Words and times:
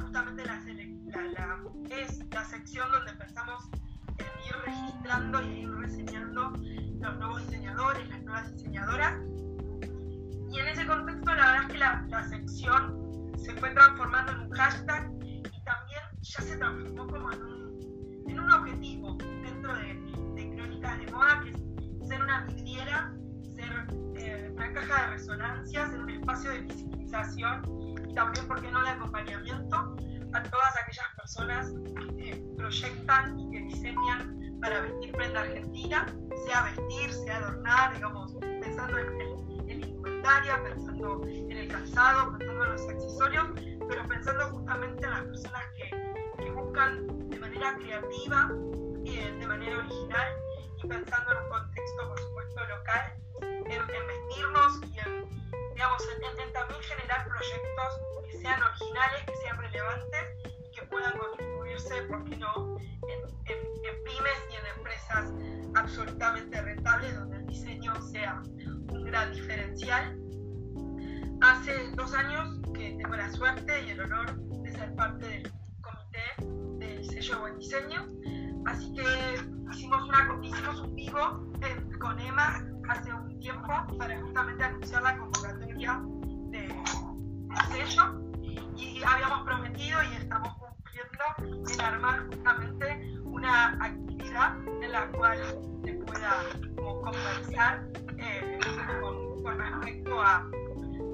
justamente 0.00 0.44
la, 0.44 0.62
es 1.90 2.20
la 2.30 2.44
sección 2.44 2.90
donde 2.90 3.10
empezamos 3.12 3.70
a 4.18 4.46
ir 4.46 4.54
registrando 4.64 5.42
y 5.42 5.60
ir 5.60 5.70
reseñando 5.70 6.52
los 7.00 7.18
nuevos 7.18 7.46
diseñadores, 7.46 8.08
las 8.08 8.22
nuevas 8.22 8.52
diseñadoras. 8.52 9.20
Y 10.50 10.58
en 10.58 10.66
ese 10.66 10.86
contexto 10.86 11.34
la 11.34 11.46
verdad 11.46 11.62
es 11.62 11.72
que 11.72 11.78
la, 11.78 12.06
la 12.08 12.28
sección 12.28 13.32
se 13.38 13.54
fue 13.54 13.70
transformando 13.70 14.32
en 14.32 14.40
un 14.40 14.50
hashtag 14.50 15.10
y 15.22 15.42
también 15.64 16.02
ya 16.20 16.42
se 16.42 16.56
transformó 16.56 17.06
como 17.06 17.32
en 17.32 17.42
un, 17.42 18.24
en 18.28 18.40
un 18.40 18.52
objetivo 18.52 19.16
dentro 19.42 19.74
de, 19.76 19.94
de, 20.34 20.56
Crónicas 20.56 20.98
de 20.98 21.12
Moda, 21.12 21.40
que 21.42 21.50
es 21.50 22.08
ser 22.08 22.22
una 22.22 22.44
vidriera, 22.46 23.14
ser 23.54 23.86
eh, 24.16 24.50
una 24.54 24.72
caja 24.72 25.02
de 25.02 25.10
resonancia, 25.12 25.88
ser 25.88 26.00
un 26.00 26.10
espacio 26.10 26.50
de 26.50 26.60
visibilización 26.62 27.89
y 28.10 28.14
también, 28.14 28.46
¿por 28.48 28.60
qué 28.60 28.70
no?, 28.70 28.82
de 28.82 28.90
acompañamiento 28.90 29.76
a 30.32 30.42
todas 30.42 30.76
aquellas 30.82 31.06
personas 31.16 31.72
que 32.16 32.42
proyectan 32.56 33.38
y 33.38 33.50
que 33.50 33.60
diseñan 33.62 34.58
para 34.60 34.80
vestir 34.80 35.12
prenda 35.12 35.40
argentina, 35.40 36.06
sea 36.46 36.62
vestir, 36.62 37.12
sea 37.12 37.36
adornar, 37.38 37.94
digamos, 37.94 38.34
pensando 38.40 38.98
en, 38.98 39.70
en, 39.70 39.82
indumentaria, 39.82 40.62
pensando 40.62 41.22
en 41.26 41.52
el 41.52 41.68
calzado, 41.68 42.36
pensando 42.36 42.64
en 42.64 42.72
los 42.72 42.88
accesorios, 42.88 43.46
pero 43.88 44.06
pensando 44.08 44.44
justamente 44.50 45.04
en 45.04 45.10
las 45.10 45.22
personas 45.22 45.62
que, 45.76 46.44
que 46.44 46.50
buscan 46.50 47.06
de 47.30 47.38
manera 47.38 47.76
creativa 47.76 48.50
y 49.04 49.16
de, 49.16 49.46
manera 49.46 49.78
original 49.78 50.28
y 50.82 50.88
pensando 50.88 51.32
en 51.32 51.38
un 51.44 51.48
contexto, 51.48 52.08
por 52.08 52.18
supuesto, 52.18 52.60
local, 52.68 53.14
en, 53.40 54.06
vestirnos 54.06 54.80
y 54.92 54.98
en, 54.98 55.49
digamos, 55.80 56.02
en, 56.12 56.52
también 56.52 56.82
generar 56.82 57.26
proyectos 57.26 58.00
que 58.30 58.36
sean 58.36 58.62
originales, 58.62 59.24
que 59.26 59.34
sean 59.36 59.56
relevantes 59.56 60.36
y 60.44 60.70
que 60.72 60.82
puedan 60.88 61.16
contribuirse, 61.16 62.02
¿por 62.02 62.22
qué 62.24 62.36
no?, 62.36 62.76
en, 62.76 64.04
pymes 64.04 64.40
y 64.50 64.56
en 64.56 64.76
empresas 64.76 65.32
absolutamente 65.74 66.60
rentables 66.60 67.14
donde 67.14 67.38
el 67.38 67.46
diseño 67.46 67.94
sea 68.10 68.42
un 68.90 69.04
gran 69.04 69.32
diferencial. 69.32 70.18
Hace 71.40 71.90
dos 71.92 72.12
años 72.12 72.60
que 72.74 72.98
tengo 72.98 73.16
la 73.16 73.32
suerte 73.32 73.82
y 73.86 73.90
el 73.92 74.00
honor 74.02 74.36
de 74.36 74.72
ser 74.72 74.94
parte 74.96 75.26
del 75.26 75.52
comité 75.80 76.84
del 76.84 77.04
sello 77.06 77.40
buen 77.40 77.56
diseño, 77.56 78.06
así 78.66 78.92
que 78.92 79.04
hicimos, 79.72 80.06
una, 80.06 80.38
hicimos 80.42 80.80
un 80.80 80.94
vivo 80.94 81.50
con 81.98 82.20
Emma 82.20 82.62
hace 82.90 83.14
un 83.14 83.29
tiempo 83.40 83.68
para 83.98 84.20
justamente 84.20 84.64
anunciar 84.64 85.02
la 85.02 85.16
convocatoria 85.16 86.00
de, 86.50 86.60
del 86.60 87.88
sello 87.88 88.20
y 88.76 89.02
habíamos 89.02 89.42
prometido 89.44 89.98
y 90.02 90.16
estamos 90.16 90.54
cumpliendo 90.54 91.72
en 91.72 91.80
armar 91.80 92.26
justamente 92.26 93.14
una 93.24 93.68
actividad 93.82 94.56
en 94.82 94.92
la 94.92 95.08
cual 95.12 95.38
se 95.84 95.92
pueda 95.94 96.44
conversar 96.76 97.86
eh, 98.18 98.58
con, 99.00 99.58
respecto 99.58 100.20
a, 100.20 100.46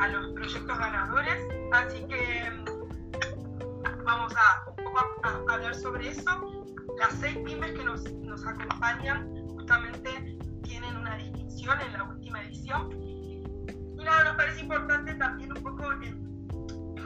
a, 0.01 0.09
los 0.09 0.33
proyectos 0.33 0.79
ganadores. 0.79 1.47
Así 1.73 2.05
que 2.07 2.51
mm, 2.51 4.05
vamos 4.05 4.33
a, 4.37 4.65
poco 4.65 4.99
a, 5.23 5.53
hablar 5.53 5.75
sobre 5.75 6.09
eso. 6.09 6.65
Las 6.99 7.13
seis 7.21 7.37
pymes 7.45 7.73
que 7.73 7.85
nos, 7.85 8.13
nos 8.15 8.45
acompañan 8.47 9.31
justamente 9.49 10.39
tienen 10.65 10.97
una 10.97 11.17
distinción 11.17 11.46
en 11.75 11.93
la 11.93 12.05
última 12.05 12.43
edición. 12.43 12.93
Y 12.93 14.05
nada, 14.05 14.25
nos 14.25 14.37
parece 14.37 14.61
importante 14.61 15.15
también 15.15 15.51
un 15.53 15.63
poco, 15.63 15.91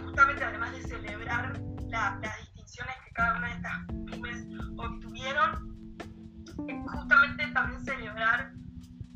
justamente 0.05 0.45
además 0.45 0.73
de 0.73 0.83
celebrar 0.83 1.59
la, 1.89 2.19
las 2.23 2.39
distinciones 2.43 2.95
que 3.07 3.12
cada 3.12 3.39
una 3.39 3.49
de 3.49 3.55
estas 3.55 3.87
pymes 4.07 4.47
obtuvieron, 4.77 5.97
justamente 6.87 7.47
también 7.49 7.84
celebrar 7.84 8.53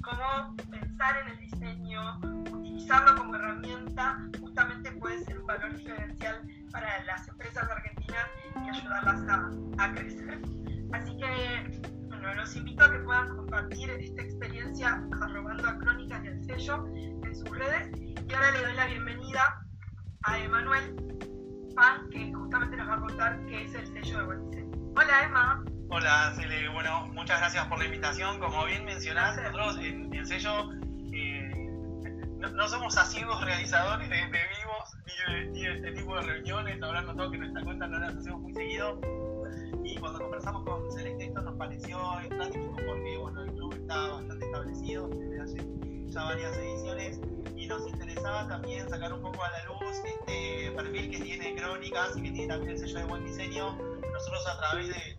cómo 0.02 0.56
pensar 0.70 1.16
en 1.18 1.28
el 1.28 1.38
diseño, 1.38 2.18
utilizarlo 2.50 3.14
como 3.16 3.34
herramienta, 3.34 4.18
justamente 4.40 4.92
puede 4.92 5.22
ser 5.24 5.38
un 5.40 5.46
valor 5.46 5.76
diferencial 5.76 6.40
para 6.72 7.04
las 7.04 7.28
empresas 7.28 7.68
argentinas 7.70 8.26
y 8.64 8.68
ayudarlas 8.70 9.22
a, 9.28 9.84
a 9.84 9.92
crecer. 9.92 10.40
Así 10.92 11.16
que, 11.18 11.93
bueno, 12.34 12.48
los 12.48 12.56
invito 12.56 12.84
a 12.84 12.90
que 12.90 12.98
puedan 12.98 13.36
compartir 13.36 13.90
esta 13.90 14.22
experiencia 14.22 15.02
arrobando 15.22 15.68
a 15.68 15.78
Crónicas 15.78 16.22
del 16.22 16.44
Sello 16.44 16.84
en 16.96 17.36
sus 17.36 17.48
redes. 17.50 17.90
Y 17.96 18.34
ahora 18.34 18.50
le 18.50 18.62
doy 18.62 18.74
la 18.74 18.86
bienvenida 18.86 19.64
a 20.24 20.38
Emanuel 20.38 20.96
Pan, 21.76 22.08
que 22.10 22.32
justamente 22.32 22.76
nos 22.76 22.88
va 22.88 22.94
a 22.94 23.00
contar 23.00 23.46
qué 23.46 23.64
es 23.64 23.74
el 23.74 23.86
sello 23.86 24.18
de 24.18 24.24
buen 24.24 24.50
diseño. 24.50 24.72
Hola, 24.96 25.24
Emma. 25.24 25.64
Hola, 25.90 26.32
Cele. 26.34 26.68
Bueno, 26.70 27.06
muchas 27.08 27.38
gracias 27.38 27.66
por 27.66 27.78
la 27.78 27.84
invitación. 27.84 28.40
Como 28.40 28.64
bien 28.64 28.84
mencionaste, 28.84 29.42
nosotros 29.42 29.78
en, 29.84 30.12
el 30.12 30.26
sello 30.26 30.72
eh, 31.12 31.68
no, 32.38 32.68
somos 32.68 32.96
asiduos 32.96 33.44
realizadores 33.44 34.08
de, 34.08 34.16
vivos 34.16 34.96
ni 35.52 35.62
de, 35.62 35.74
este 35.74 35.92
tipo 35.92 36.16
de 36.16 36.22
reuniones. 36.22 36.80
Verdad, 36.80 37.02
notado 37.04 37.30
que 37.30 37.38
nuestra 37.38 37.62
cuenta 37.62 37.86
no 37.86 37.98
las 37.98 38.16
hacemos 38.16 38.40
muy 38.40 38.54
seguido. 38.54 39.00
Y 39.84 39.96
cuando 39.98 40.18
conversamos 40.18 40.64
con 40.64 40.90
Celeste, 40.90 41.33
nos 41.54 41.58
pareció 41.58 42.20
estratégico 42.20 42.76
porque 42.86 43.16
bueno, 43.16 43.44
el 43.44 43.52
club 43.52 43.74
está 43.74 44.08
bastante 44.08 44.44
establecido 44.44 45.08
desde 45.08 45.40
hace 45.40 45.56
ya 46.06 46.24
varias 46.24 46.56
ediciones 46.56 47.20
y 47.56 47.66
nos 47.66 47.86
interesaba 47.88 48.48
también 48.48 48.88
sacar 48.88 49.12
un 49.12 49.22
poco 49.22 49.42
a 49.42 49.50
la 49.50 49.64
luz 49.64 50.02
este 50.04 50.72
perfil 50.72 51.10
que 51.10 51.18
tiene 51.20 51.54
Crónicas 51.54 52.16
y 52.16 52.22
que 52.22 52.30
tiene 52.30 52.48
también 52.48 52.72
el 52.72 52.78
sello 52.78 52.98
de 52.98 53.04
buen 53.04 53.24
diseño. 53.24 53.76
Nosotros 54.12 54.46
a 54.48 54.58
través 54.58 54.88
de 54.88 55.16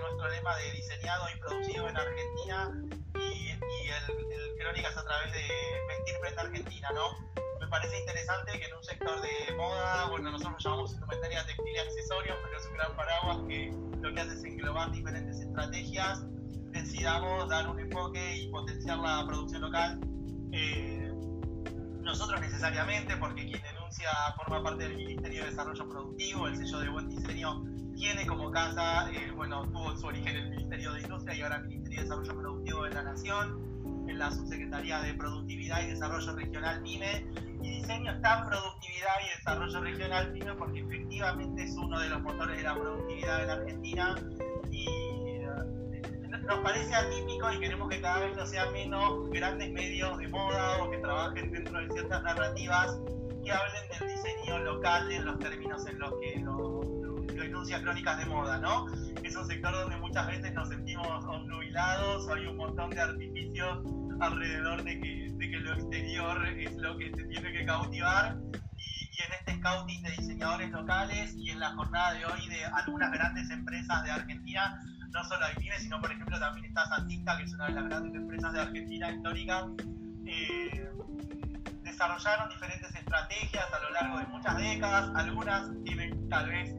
nuestro 0.00 0.28
lema 0.28 0.56
de 0.58 0.72
diseñado 0.72 1.24
y 1.34 1.40
producido 1.40 1.88
en 1.88 1.96
Argentina 1.96 2.82
y, 3.14 3.48
el, 3.48 4.58
Crónicas 4.58 4.96
a 4.96 5.04
través 5.04 5.32
de 5.32 5.42
vestir 5.88 6.14
prenda 6.20 6.42
argentina, 6.42 6.88
¿no? 6.94 7.43
Parece 7.74 7.98
interesante 7.98 8.52
que 8.56 8.66
en 8.66 8.74
un 8.76 8.84
sector 8.84 9.20
de 9.20 9.56
moda, 9.56 10.06
bueno, 10.08 10.30
nosotros 10.30 10.62
llamamos 10.62 10.92
indumentaria 10.92 11.44
textil 11.44 11.74
y 11.74 11.78
accesorios, 11.78 12.36
pero 12.44 12.56
es 12.56 12.66
un 12.68 12.74
gran 12.74 12.94
paraguas 12.94 13.38
que 13.48 13.74
lo 14.00 14.14
que 14.14 14.20
hace 14.20 14.34
es 14.34 14.44
englobar 14.44 14.92
diferentes 14.92 15.40
estrategias, 15.40 16.24
decidamos 16.70 17.48
dar 17.48 17.68
un 17.68 17.80
enfoque 17.80 18.36
y 18.36 18.48
potenciar 18.52 18.98
la 18.98 19.26
producción 19.26 19.62
local. 19.62 19.98
Eh, 20.52 21.12
nosotros 22.02 22.40
necesariamente, 22.40 23.16
porque 23.16 23.44
quien 23.44 23.60
denuncia 23.60 24.08
forma 24.36 24.62
parte 24.62 24.84
del 24.84 24.96
Ministerio 24.96 25.42
de 25.42 25.50
Desarrollo 25.50 25.88
Productivo, 25.88 26.46
el 26.46 26.56
sello 26.56 26.78
de 26.78 26.88
buen 26.90 27.08
diseño 27.08 27.64
tiene 27.96 28.24
como 28.24 28.52
casa, 28.52 29.10
eh, 29.10 29.32
bueno, 29.34 29.64
tuvo 29.72 29.96
su 29.96 30.06
origen 30.06 30.36
en 30.36 30.44
el 30.44 30.50
Ministerio 30.50 30.92
de 30.92 31.00
Industria 31.00 31.34
y 31.34 31.42
ahora 31.42 31.56
el 31.56 31.64
Ministerio 31.64 31.98
de 31.98 32.04
Desarrollo 32.04 32.40
Productivo 32.40 32.84
de 32.84 32.90
la 32.90 33.02
Nación, 33.02 33.74
en 34.08 34.18
la 34.18 34.30
Subsecretaría 34.30 35.00
de 35.00 35.14
Productividad 35.14 35.82
y 35.82 35.88
Desarrollo 35.88 36.34
Regional 36.34 36.82
PYME. 36.82 37.26
Y 37.62 37.80
diseño 37.80 38.12
está 38.12 38.40
en 38.40 38.48
productividad 38.48 39.14
y 39.24 39.38
desarrollo 39.38 39.80
regional 39.80 40.32
PYME 40.32 40.54
porque 40.54 40.80
efectivamente 40.80 41.64
es 41.64 41.76
uno 41.76 41.98
de 41.98 42.08
los 42.08 42.22
motores 42.22 42.56
de 42.56 42.62
la 42.62 42.74
productividad 42.74 43.44
en 43.44 43.50
Argentina 43.50 44.14
y 44.70 44.86
eh, 44.88 45.46
nos 46.46 46.58
parece 46.58 46.94
atípico 46.94 47.50
y 47.52 47.58
queremos 47.58 47.88
que 47.88 48.00
cada 48.00 48.20
vez 48.20 48.36
lo 48.36 48.46
sean 48.46 48.72
menos 48.72 49.30
grandes 49.30 49.72
medios 49.72 50.18
de 50.18 50.28
moda 50.28 50.82
o 50.82 50.90
que 50.90 50.98
trabajen 50.98 51.50
dentro 51.50 51.78
de 51.80 51.88
ciertas 51.90 52.22
narrativas 52.22 52.98
que 53.42 53.52
hablen 53.52 53.88
del 53.98 54.08
diseño 54.08 54.58
local 54.58 55.10
en 55.10 55.24
los 55.24 55.38
términos 55.38 55.86
en 55.86 55.98
los 55.98 56.12
que 56.20 56.40
lo 56.40 56.93
denuncias 57.34 57.82
crónicas 57.82 58.18
de 58.18 58.26
moda, 58.26 58.58
¿no? 58.58 58.86
Es 59.22 59.36
un 59.36 59.46
sector 59.46 59.72
donde 59.72 59.96
muchas 59.96 60.26
veces 60.26 60.52
nos 60.54 60.68
sentimos 60.68 61.06
obnubilados, 61.24 62.28
hay 62.28 62.46
un 62.46 62.56
montón 62.56 62.90
de 62.90 63.00
artificios 63.00 63.78
alrededor 64.20 64.82
de 64.84 65.00
que, 65.00 65.32
de 65.32 65.50
que 65.50 65.56
lo 65.58 65.74
exterior 65.74 66.46
es 66.46 66.74
lo 66.76 66.96
que 66.98 67.10
te 67.10 67.24
tiene 67.24 67.52
que 67.52 67.64
cautivar. 67.64 68.36
Y, 68.76 69.22
en 69.22 69.32
este 69.38 69.56
scouting 69.58 70.02
de 70.02 70.10
diseñadores 70.10 70.70
locales 70.70 71.34
y 71.36 71.50
en 71.50 71.60
la 71.60 71.70
jornada 71.70 72.12
de 72.14 72.26
hoy 72.26 72.48
de 72.48 72.64
algunas 72.64 73.12
grandes 73.12 73.48
empresas 73.50 74.04
de 74.04 74.10
Argentina, 74.10 74.82
no 75.10 75.24
solo 75.24 75.44
hay 75.46 75.54
pymes, 75.54 75.82
sino 75.82 76.00
por 76.00 76.10
ejemplo 76.10 76.38
también 76.38 76.66
está 76.66 76.86
Santista, 76.86 77.36
que 77.36 77.44
es 77.44 77.52
una 77.52 77.66
de 77.66 77.72
las 77.72 77.84
grandes 77.84 78.14
empresas 78.14 78.52
de 78.52 78.60
Argentina 78.60 79.12
histórica. 79.12 79.66
Eh, 80.26 80.90
desarrollaron 81.82 82.48
diferentes 82.48 82.94
estrategias 82.94 83.66
a 83.72 83.78
lo 83.78 83.90
largo 83.90 84.18
de 84.18 84.26
muchas 84.26 84.56
décadas, 84.56 85.10
algunas 85.14 85.70
tienen 85.84 86.28
tal 86.28 86.48
vez 86.48 86.74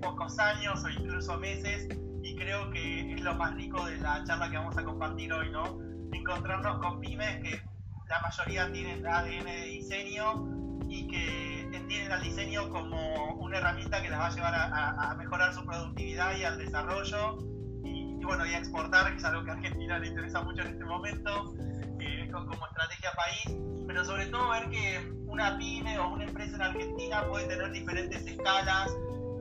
pocos 0.00 0.38
años 0.38 0.84
o 0.84 0.88
incluso 0.88 1.38
meses 1.38 1.88
y 2.22 2.36
creo 2.36 2.70
que 2.70 3.12
es 3.12 3.20
lo 3.20 3.34
más 3.34 3.54
rico 3.54 3.84
de 3.86 3.96
la 3.98 4.24
charla 4.24 4.50
que 4.50 4.56
vamos 4.56 4.76
a 4.76 4.84
compartir 4.84 5.32
hoy, 5.32 5.50
¿no? 5.50 5.78
Encontrarnos 6.12 6.78
con 6.78 7.00
pymes 7.00 7.42
que 7.42 7.60
la 8.08 8.20
mayoría 8.20 8.72
tienen 8.72 9.06
ADN 9.06 9.44
de 9.44 9.64
diseño 9.66 10.58
y 10.88 11.06
que 11.08 11.60
entienden 11.60 12.12
al 12.12 12.22
diseño 12.22 12.68
como 12.70 13.34
una 13.34 13.58
herramienta 13.58 14.02
que 14.02 14.08
les 14.08 14.18
va 14.18 14.26
a 14.26 14.34
llevar 14.34 14.54
a, 14.54 15.14
mejorar 15.16 15.52
su 15.52 15.64
productividad 15.64 16.36
y 16.36 16.44
al 16.44 16.58
desarrollo 16.58 17.38
y, 17.84 18.24
bueno, 18.24 18.46
y 18.46 18.54
a 18.54 18.58
exportar, 18.58 19.10
que 19.10 19.18
es 19.18 19.24
algo 19.24 19.44
que 19.44 19.50
a 19.50 19.54
Argentina 19.54 19.98
le 19.98 20.08
interesa 20.08 20.42
mucho 20.42 20.62
en 20.62 20.68
este 20.68 20.84
momento 20.84 21.54
eh, 22.00 22.28
como 22.30 22.66
estrategia 22.66 23.10
país, 23.16 23.58
pero 23.86 24.04
sobre 24.04 24.26
todo 24.26 24.50
ver 24.50 24.70
que 24.70 25.12
una 25.26 25.58
pyme 25.58 25.98
o 25.98 26.14
una 26.14 26.24
empresa 26.24 26.56
en 26.56 26.62
Argentina 26.62 27.26
puede 27.28 27.46
tener 27.46 27.70
diferentes 27.72 28.26
escalas 28.26 28.90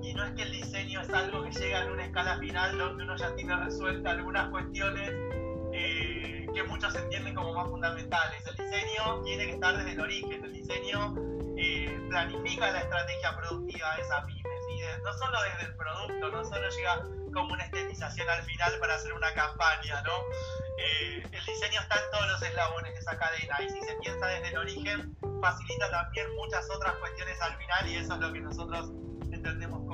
y 0.07 0.13
no 0.13 0.24
es 0.24 0.31
que 0.36 0.44
el 0.44 0.51
diseño 0.54 1.01
es 1.01 1.09
algo 1.09 1.44
que 1.44 1.51
llega 1.51 1.83
en 1.83 1.92
una 1.92 2.06
escala 2.06 2.38
final 2.38 2.77
donde 2.77 3.04
uno 3.04 3.18
ya 3.18 3.36
tiene 3.36 3.56
resuelta 3.57 4.12
algunas 4.12 4.50
cuestiones 4.50 5.12
eh, 5.74 6.48
que 6.54 6.63
muchos 6.63 6.95
entienden 6.95 7.36
como 7.36 7.54
más 7.54 7.68
fundamentales. 7.68 8.48
El 8.48 8.56
diseño 8.56 9.21
tiene 9.24 9.45
que 9.48 9.51
estar 9.51 9.77
desde 9.77 9.92
el 9.92 10.00
origen, 10.00 10.45
el 10.45 10.54
diseño 10.54 11.13
eh, 11.57 12.00
planifica 12.09 12.71
la 12.71 12.80
estrategia 12.80 13.36
productiva 13.38 13.95
de 13.95 14.01
esa 14.01 14.25
pymes, 14.25 14.62
y 14.71 15.04
no 15.04 15.13
solo 15.13 15.38
desde 15.44 15.71
el 15.71 15.75
producto, 15.75 16.30
no 16.30 16.45
solo 16.45 16.69
llega 16.69 17.03
como 17.33 17.53
una 17.53 17.63
estetización 17.65 18.30
al 18.30 18.44
final 18.44 18.80
para 18.80 18.95
hacer 18.95 19.12
una 19.12 19.33
campaña, 19.33 20.01
¿no? 20.03 20.13
Eh, 20.77 21.24
el 21.24 21.45
diseño 21.45 21.81
está 21.81 21.95
en 22.01 22.12
todos 22.12 22.27
los 22.27 22.42
eslabones 22.42 22.94
de 22.94 23.00
esa 23.00 23.18
cadena 23.18 23.57
y 23.62 23.69
si 23.69 23.81
se 23.81 23.94
piensa 23.95 24.27
desde 24.27 24.50
el 24.50 24.57
origen 24.57 25.18
facilita 25.42 25.92
también 25.92 26.27
muchas 26.36 26.69
otras 26.69 26.94
cuestiones 26.95 27.42
al 27.42 27.57
final 27.57 27.88
y 27.89 27.95
eso 27.95 28.13
es 28.13 28.19
lo 28.19 28.31
que 28.31 28.39
nosotros 28.39 28.92
entendemos 29.31 29.87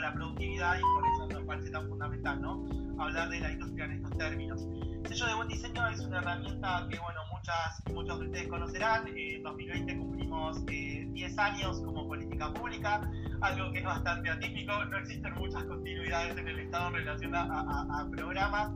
la 0.00 0.12
productividad 0.12 0.78
y 0.78 0.82
por 0.82 1.04
eso 1.06 1.38
nos 1.38 1.46
parece 1.46 1.70
tan 1.70 1.88
fundamental, 1.88 2.40
¿no? 2.40 2.64
Hablar 2.98 3.28
de 3.28 3.40
la 3.40 3.52
industria 3.52 3.84
en 3.86 3.92
estos 3.92 4.16
términos. 4.18 4.66
El 5.04 5.06
sello 5.06 5.26
de 5.26 5.34
buen 5.34 5.48
diseño 5.48 5.88
es 5.88 6.00
una 6.00 6.18
herramienta 6.18 6.86
que, 6.90 6.98
bueno, 6.98 7.20
muchas 7.32 7.82
muchos 7.94 8.18
de 8.20 8.26
ustedes 8.26 8.48
conocerán. 8.48 9.08
en 9.08 9.42
2020 9.42 9.98
cumplimos 9.98 10.66
10 10.66 10.76
eh, 11.14 11.34
años 11.38 11.80
como 11.84 12.06
política 12.06 12.52
pública, 12.52 13.10
algo 13.40 13.72
que 13.72 13.78
es 13.78 13.84
bastante 13.84 14.30
atípico. 14.30 14.84
No 14.84 14.98
existen 14.98 15.34
muchas 15.34 15.64
continuidades 15.64 16.36
en 16.36 16.48
el 16.48 16.58
Estado 16.60 16.88
en 16.88 16.94
relación 16.94 17.34
a, 17.34 18.08
programas. 18.10 18.72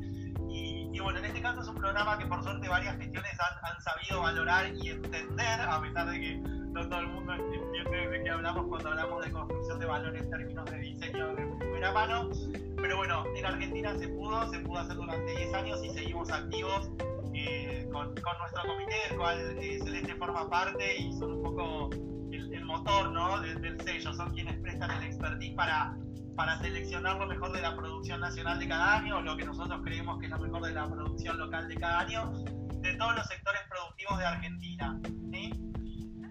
Y, 0.53 1.01
bueno, 1.01 1.19
en 1.19 1.25
este 1.25 1.41
caso 1.41 1.63
es 1.63 1.69
un 1.69 1.77
programa 1.77 2.19
que 2.19 2.27
por 2.27 2.43
suerte 2.43 2.69
varias 2.69 2.97
gestiones 2.99 3.33
han, 3.41 3.81
sabido 3.81 4.21
valorar 4.21 4.73
y 4.75 4.91
entender, 4.91 5.61
a 5.61 5.81
pesar 5.81 6.11
de 6.11 6.21
que 6.21 6.37
no 6.37 6.89
todo 6.89 7.01
el 7.01 7.09
mundo 7.09 7.33
entiende 7.33 8.09
de 8.09 8.23
qué 8.23 8.31
hablamos 8.31 8.67
cuando 8.69 8.91
hablamos 8.91 9.25
de 9.25 9.33
construcción 9.33 9.79
de 9.81 9.87
valor 9.87 10.17
en 10.17 10.31
términos 10.31 10.71
de 10.71 10.79
diseño 10.79 11.35
de 11.35 11.47
primera 11.59 11.93
mano. 11.93 12.31
Pero 12.77 12.97
bueno, 12.97 13.25
en 13.35 13.47
Argentina 13.47 13.97
se 13.99 14.09
pudo, 14.09 14.51
se 14.51 14.59
pudo 14.61 14.79
hacer 14.79 14.97
durante 14.97 15.37
10 15.37 15.55
años 15.55 15.85
y 15.85 15.91
seguimos 15.91 16.31
activos 16.31 16.91
eh, 17.35 17.89
con, 17.91 18.15
nuestro 18.15 18.63
comité, 18.67 18.95
del 19.09 19.19
cual 19.19 19.59
eh, 19.59 19.81
Celeste 19.83 20.15
forma 20.17 20.49
parte 20.51 20.99
y 20.99 21.13
son 21.15 21.33
un 21.33 21.43
poco 21.43 21.91
el, 22.31 22.65
motor 22.65 23.11
¿no? 23.11 23.41
del, 23.41 23.81
sello, 23.81 24.13
son 24.15 24.31
quienes 24.33 24.59
prestan 24.61 24.91
el 24.91 25.05
expertise 25.09 25.55
para, 25.55 25.97
para 26.45 26.59
seleccionar 26.59 27.19
lo 27.19 27.27
mejor 27.29 27.53
de 27.53 27.63
la 27.63 27.77
producción 27.77 28.21
nacional 28.21 28.59
de 28.59 28.67
cada 28.67 28.97
año, 28.97 29.23
lo 29.23 29.37
que 29.37 29.45
nosotros 29.45 29.81
creemos 29.85 30.19
que 30.19 30.27
es 30.27 30.33
lo 30.33 30.41
mejor 30.41 30.63
de 30.63 30.73
la 30.73 30.89
producción 30.89 31.39
local 31.39 31.69
de 31.69 31.77
cada 31.77 32.01
año, 32.01 32.33
de 32.81 32.95
todos 32.97 33.15
los 33.15 33.25
sectores 33.29 33.61
productivos 33.71 34.19
de 34.19 34.25
Argentina. 34.25 35.01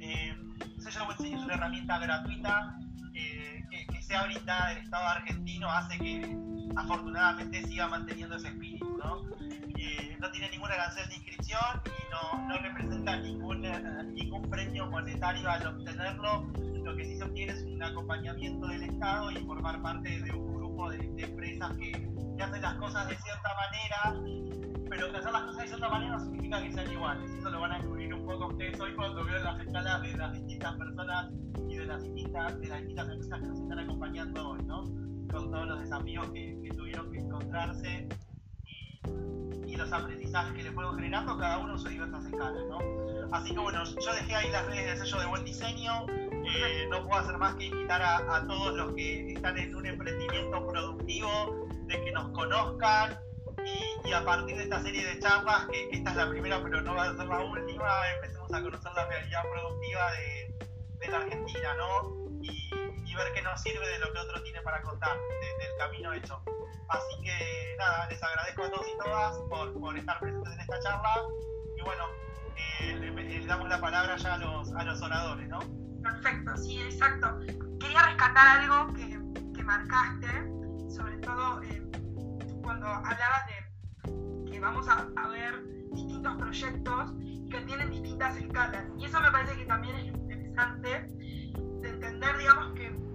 Eh, 0.01 0.35
sello 0.79 1.07
es 1.17 1.19
una 1.21 1.53
herramienta 1.53 1.97
gratuita 1.97 2.77
que, 3.13 3.63
que 3.91 4.01
sea 4.01 4.23
brindada 4.23 4.69
del 4.69 4.77
Estado 4.79 5.07
argentino, 5.07 5.69
hace 5.69 5.97
que 5.97 6.37
afortunadamente 6.75 7.63
siga 7.63 7.87
manteniendo 7.87 8.35
ese 8.35 8.47
espíritu. 8.49 8.97
¿no? 8.97 9.21
no 10.19 10.31
tiene 10.31 10.49
ninguna 10.51 10.75
arancel 10.75 11.09
de 11.09 11.15
inscripción 11.15 11.59
y 11.85 12.11
no, 12.11 12.47
no 12.47 12.57
representa 12.59 13.17
ningún, 13.17 13.65
eh, 13.65 14.03
ningún 14.13 14.49
premio 14.49 14.85
monetario 14.85 15.49
al 15.49 15.65
obtenerlo. 15.65 16.47
Lo 16.83 16.95
que 16.95 17.05
sí 17.05 17.17
se 17.17 17.23
obtiene 17.23 17.53
es 17.53 17.63
un 17.63 17.81
acompañamiento 17.81 18.67
del 18.67 18.83
Estado 18.83 19.31
y 19.31 19.37
formar 19.45 19.81
parte 19.81 20.21
de 20.21 20.31
un 20.31 20.53
grupo 20.53 20.89
de, 20.91 20.97
empresas 21.17 21.75
que, 21.77 21.91
que, 21.91 22.43
hacen 22.43 22.61
las 22.61 22.75
cosas 22.75 23.07
de 23.09 23.15
cierta 23.17 23.49
manera, 23.55 24.70
pero 24.91 25.09
que 25.09 25.17
hacer 25.19 25.31
las 25.31 25.43
cosas 25.43 25.61
de 25.61 25.67
cierta 25.69 25.89
manera 25.89 26.17
no 26.17 26.19
significa 26.19 26.61
que 26.61 26.73
sean 26.73 26.91
iguales. 26.91 27.31
Eso 27.31 27.49
lo 27.49 27.61
van 27.61 27.71
a 27.71 27.77
descubrir 27.77 28.13
un 28.13 28.25
poco 28.25 28.47
ustedes 28.47 28.77
hoy 28.77 28.93
cuando 28.93 29.23
vean 29.23 29.43
las 29.45 29.59
escalas 29.61 30.01
de 30.01 30.17
las 30.17 30.33
distintas 30.33 30.75
personas 30.75 31.31
y 31.69 31.77
de 31.77 31.85
las 31.85 32.03
distintas, 32.03 32.59
de 32.59 32.67
las 32.67 32.79
distintas 32.79 33.09
empresas 33.09 33.39
que 33.39 33.47
nos 33.47 33.59
están 33.61 33.79
acompañando 33.79 34.49
hoy, 34.49 34.63
¿no? 34.63 34.83
Con 35.31 35.49
todos 35.49 35.65
los 35.65 35.79
desafíos 35.79 36.29
que, 36.31 36.69
tuvieron 36.75 37.09
que 37.09 37.19
encontrarse 37.19 38.09
y 39.65 39.75
los 39.77 39.93
aprendizajes 39.93 40.53
que 40.55 40.63
le 40.63 40.71
fueron 40.73 40.95
generando, 40.95 41.37
cada 41.37 41.59
uno 41.59 41.77
se 41.77 41.87
diversas 41.87 42.25
escalas, 42.25 42.63
¿no? 42.67 42.79
Así 43.31 43.53
que 43.53 43.59
bueno, 43.59 43.85
yo 43.85 44.13
dejé 44.13 44.35
ahí 44.35 44.51
las 44.51 44.65
redes 44.65 44.99
de 44.99 45.05
sello 45.05 45.21
de 45.21 45.27
buen 45.27 45.45
diseño, 45.45 46.05
eh, 46.09 46.87
no 46.89 47.07
puedo 47.07 47.21
hacer 47.21 47.37
más 47.37 47.55
que 47.55 47.67
invitar 47.67 48.01
a, 48.01 48.45
todos 48.45 48.75
los 48.75 48.93
que 48.95 49.31
están 49.31 49.57
en 49.57 49.73
un 49.73 49.85
emprendimiento 49.85 50.67
productivo, 50.67 51.65
de 51.87 52.03
que 52.03 52.11
nos 52.11 52.27
conozcan 52.31 53.17
y, 54.03 54.13
a 54.13 54.23
partir 54.23 54.57
de 54.57 54.63
esta 54.63 54.81
serie 54.81 55.05
de 55.05 55.19
charlas, 55.19 55.67
que, 55.67 55.89
esta 55.91 56.11
es 56.11 56.15
la 56.15 56.29
primera 56.29 56.61
pero 56.63 56.81
no 56.81 56.95
va 56.95 57.03
a 57.03 57.15
ser 57.15 57.27
la 57.27 57.39
última, 57.39 58.11
empecemos 58.15 58.53
a 58.53 58.61
conocer 58.61 58.91
la 58.95 59.05
realidad 59.05 59.43
productiva 59.51 60.11
de, 60.13 60.55
de 60.99 61.07
la 61.07 61.17
Argentina, 61.17 61.75
¿no? 61.75 62.15
Y, 62.41 62.69
y, 63.05 63.15
ver 63.15 63.33
qué 63.33 63.41
nos 63.41 63.61
sirve 63.61 63.87
de 63.87 63.99
lo 63.99 64.11
que 64.11 64.19
otro 64.19 64.41
tiene 64.43 64.61
para 64.61 64.81
contar, 64.81 65.17
del 65.59 65.77
camino 65.77 66.13
hecho. 66.13 66.41
Así 66.89 67.21
que 67.23 67.75
nada, 67.77 68.07
les 68.09 68.21
agradezco 68.21 68.63
a 68.63 68.71
todos 68.71 68.87
y 68.87 68.97
todas 68.97 69.37
por, 69.49 69.79
por 69.79 69.97
estar 69.97 70.19
presentes 70.19 70.53
en 70.53 70.59
esta 70.59 70.79
charla. 70.81 71.15
Y 71.77 71.81
bueno, 71.81 72.03
eh, 72.81 72.95
le, 72.95 73.45
damos 73.45 73.69
la 73.69 73.79
palabra 73.79 74.17
ya 74.17 74.33
a 74.33 74.37
los, 74.37 74.71
a 74.73 74.83
los 74.83 75.01
oradores, 75.01 75.47
¿no? 75.47 75.59
Perfecto, 76.01 76.57
sí, 76.57 76.81
exacto. 76.81 77.39
Quería 77.79 78.01
rescatar 78.07 78.59
algo 78.59 78.93
que, 78.93 79.19
que 79.55 79.63
marcaste, 79.63 80.27
sobre 80.89 81.17
todo 81.17 81.61
eh, 81.63 81.81
cuando 82.61 82.87
hablabas 82.87 83.47
de 83.47 83.60
vamos 84.61 84.87
a, 84.87 85.27
ver 85.29 85.63
distintos 85.91 86.35
proyectos 86.37 87.13
que 87.49 87.61
tienen 87.61 87.89
distintas 87.89 88.37
escalas. 88.37 88.85
Y 88.97 89.05
eso 89.05 89.19
me 89.19 89.31
parece 89.31 89.57
que 89.57 89.65
también 89.65 89.95
es 89.95 90.05
interesante 90.05 91.07
de 91.81 91.89
entender, 91.89 92.37
digamos, 92.37 92.73
que 92.73 93.11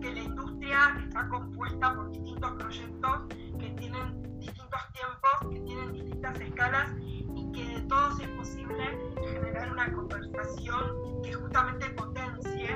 que 0.00 0.12
la 0.12 0.20
industria 0.20 0.96
está 1.04 1.28
compuesta 1.28 1.94
por 1.94 2.10
distintos 2.12 2.52
proyectos 2.52 3.20
que 3.58 3.70
tienen 3.70 4.38
distintos 4.38 4.80
tiempos, 4.92 5.52
que 5.52 5.60
tienen 5.60 5.92
distintas 5.92 6.40
escalas 6.40 6.88
y 7.00 7.52
que 7.52 7.64
de 7.64 7.80
todos 7.82 8.20
es 8.20 8.28
posible 8.28 8.98
generar 9.26 9.72
una 9.72 9.92
conversación 9.92 11.22
que 11.22 11.32
justamente 11.32 11.90
potencie, 11.90 12.70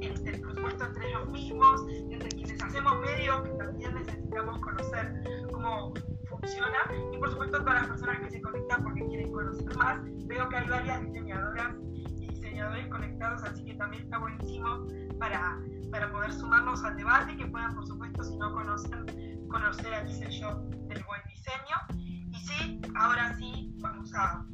entre, 0.00 0.38
por 0.38 0.54
supuesto, 0.54 0.84
entre 0.84 1.08
ellos 1.08 1.28
mismos, 1.30 1.82
entre 2.10 2.28
quienes 2.28 2.62
hacemos 2.62 3.00
medios, 3.00 3.42
que 3.42 3.50
también 3.50 3.94
necesitamos 3.94 4.58
conocer 4.60 5.46
cómo 5.52 5.94
funciona, 6.46 6.78
y 7.12 7.18
por 7.18 7.30
supuesto 7.30 7.58
todas 7.58 7.74
las 7.74 7.86
personas 7.88 8.20
que 8.20 8.30
se 8.30 8.40
conectan 8.40 8.82
porque 8.84 9.04
quieren 9.06 9.32
conocer 9.32 9.76
más. 9.76 9.98
Veo 10.26 10.48
que 10.48 10.56
hay 10.56 10.68
varias 10.68 11.02
diseñadoras 11.02 11.74
y 12.20 12.28
diseñadores 12.28 12.86
conectados, 12.88 13.42
así 13.42 13.64
que 13.64 13.74
también 13.74 14.04
está 14.04 14.18
buenísimo 14.18 14.86
para 15.18 15.58
para 15.90 16.10
poder 16.10 16.32
sumarnos 16.32 16.82
al 16.84 16.96
debate, 16.96 17.32
y 17.32 17.36
que 17.36 17.46
puedan, 17.46 17.74
por 17.74 17.86
supuesto, 17.86 18.22
si 18.24 18.36
no 18.36 18.52
conocen, 18.52 19.06
conocer 19.48 19.92
el 19.92 20.12
sello 20.12 20.56
del 20.88 21.02
buen 21.04 21.22
diseño. 21.28 21.76
Y 22.32 22.34
sí, 22.34 22.80
ahora 22.96 23.34
sí, 23.36 23.72
vamos 23.78 24.12
a, 24.14 24.44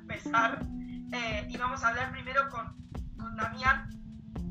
empezar 0.00 0.66
eh, 1.12 1.46
y 1.48 1.56
vamos 1.56 1.82
a 1.84 1.88
hablar 1.88 2.10
primero 2.10 2.42
con, 2.50 2.76
con 3.16 3.36
Damián, 3.36 3.88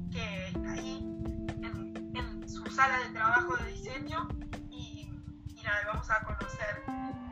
que 0.10 0.48
está 0.48 0.71
ahí 0.71 0.98
en, 1.62 2.15
en, 2.15 2.50
su 2.50 2.65
sala 2.67 3.00
de 3.00 3.10
trabajo 3.13 3.57
de 3.57 3.74
diseño 3.74 4.29
y 5.61 5.65
nada, 5.65 5.81
vamos 5.87 6.09
a 6.09 6.19
conocer 6.23 6.83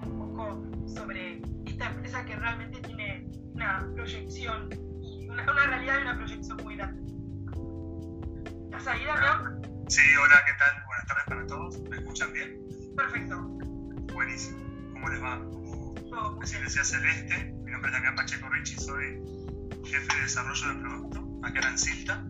un 0.03 0.35
poco 0.35 0.63
sobre 0.87 1.41
esta 1.65 1.87
empresa 1.87 2.25
que 2.25 2.35
realmente 2.35 2.79
tiene 2.81 3.27
una 3.53 3.87
proyección 3.95 4.69
y 5.01 5.29
una, 5.29 5.43
una 5.43 5.65
realidad 5.67 5.99
y 5.99 6.01
una 6.01 6.15
proyección 6.15 6.57
muy 6.63 6.75
grande. 6.75 7.01
¿Estás 8.65 8.87
ahí, 8.87 9.05
Damián? 9.05 9.61
Sí, 9.87 10.01
hola, 10.21 10.43
¿qué 10.45 10.53
tal? 10.53 10.85
Buenas 10.85 11.07
tardes 11.07 11.23
para 11.25 11.47
todos. 11.47 11.81
¿Me 11.89 11.97
escuchan 11.97 12.33
bien? 12.33 12.59
Perfecto. 12.95 13.41
Buenísimo. 14.13 14.59
¿Cómo 14.93 15.09
les 15.09 15.23
va? 15.23 15.39
Como 15.39 16.39
recién 16.39 16.63
decía 16.63 16.83
Celeste, 16.83 17.53
mi 17.63 17.71
nombre 17.71 17.89
es 17.89 17.93
Damián 17.93 18.15
Pacheco 18.15 18.49
Ricci, 18.49 18.75
soy 18.75 19.21
jefe 19.85 20.15
de 20.15 20.21
desarrollo 20.21 20.67
de 20.67 20.75
producto 20.75 21.39
acá 21.43 21.59
en 21.59 21.65
Ancilta, 21.65 22.23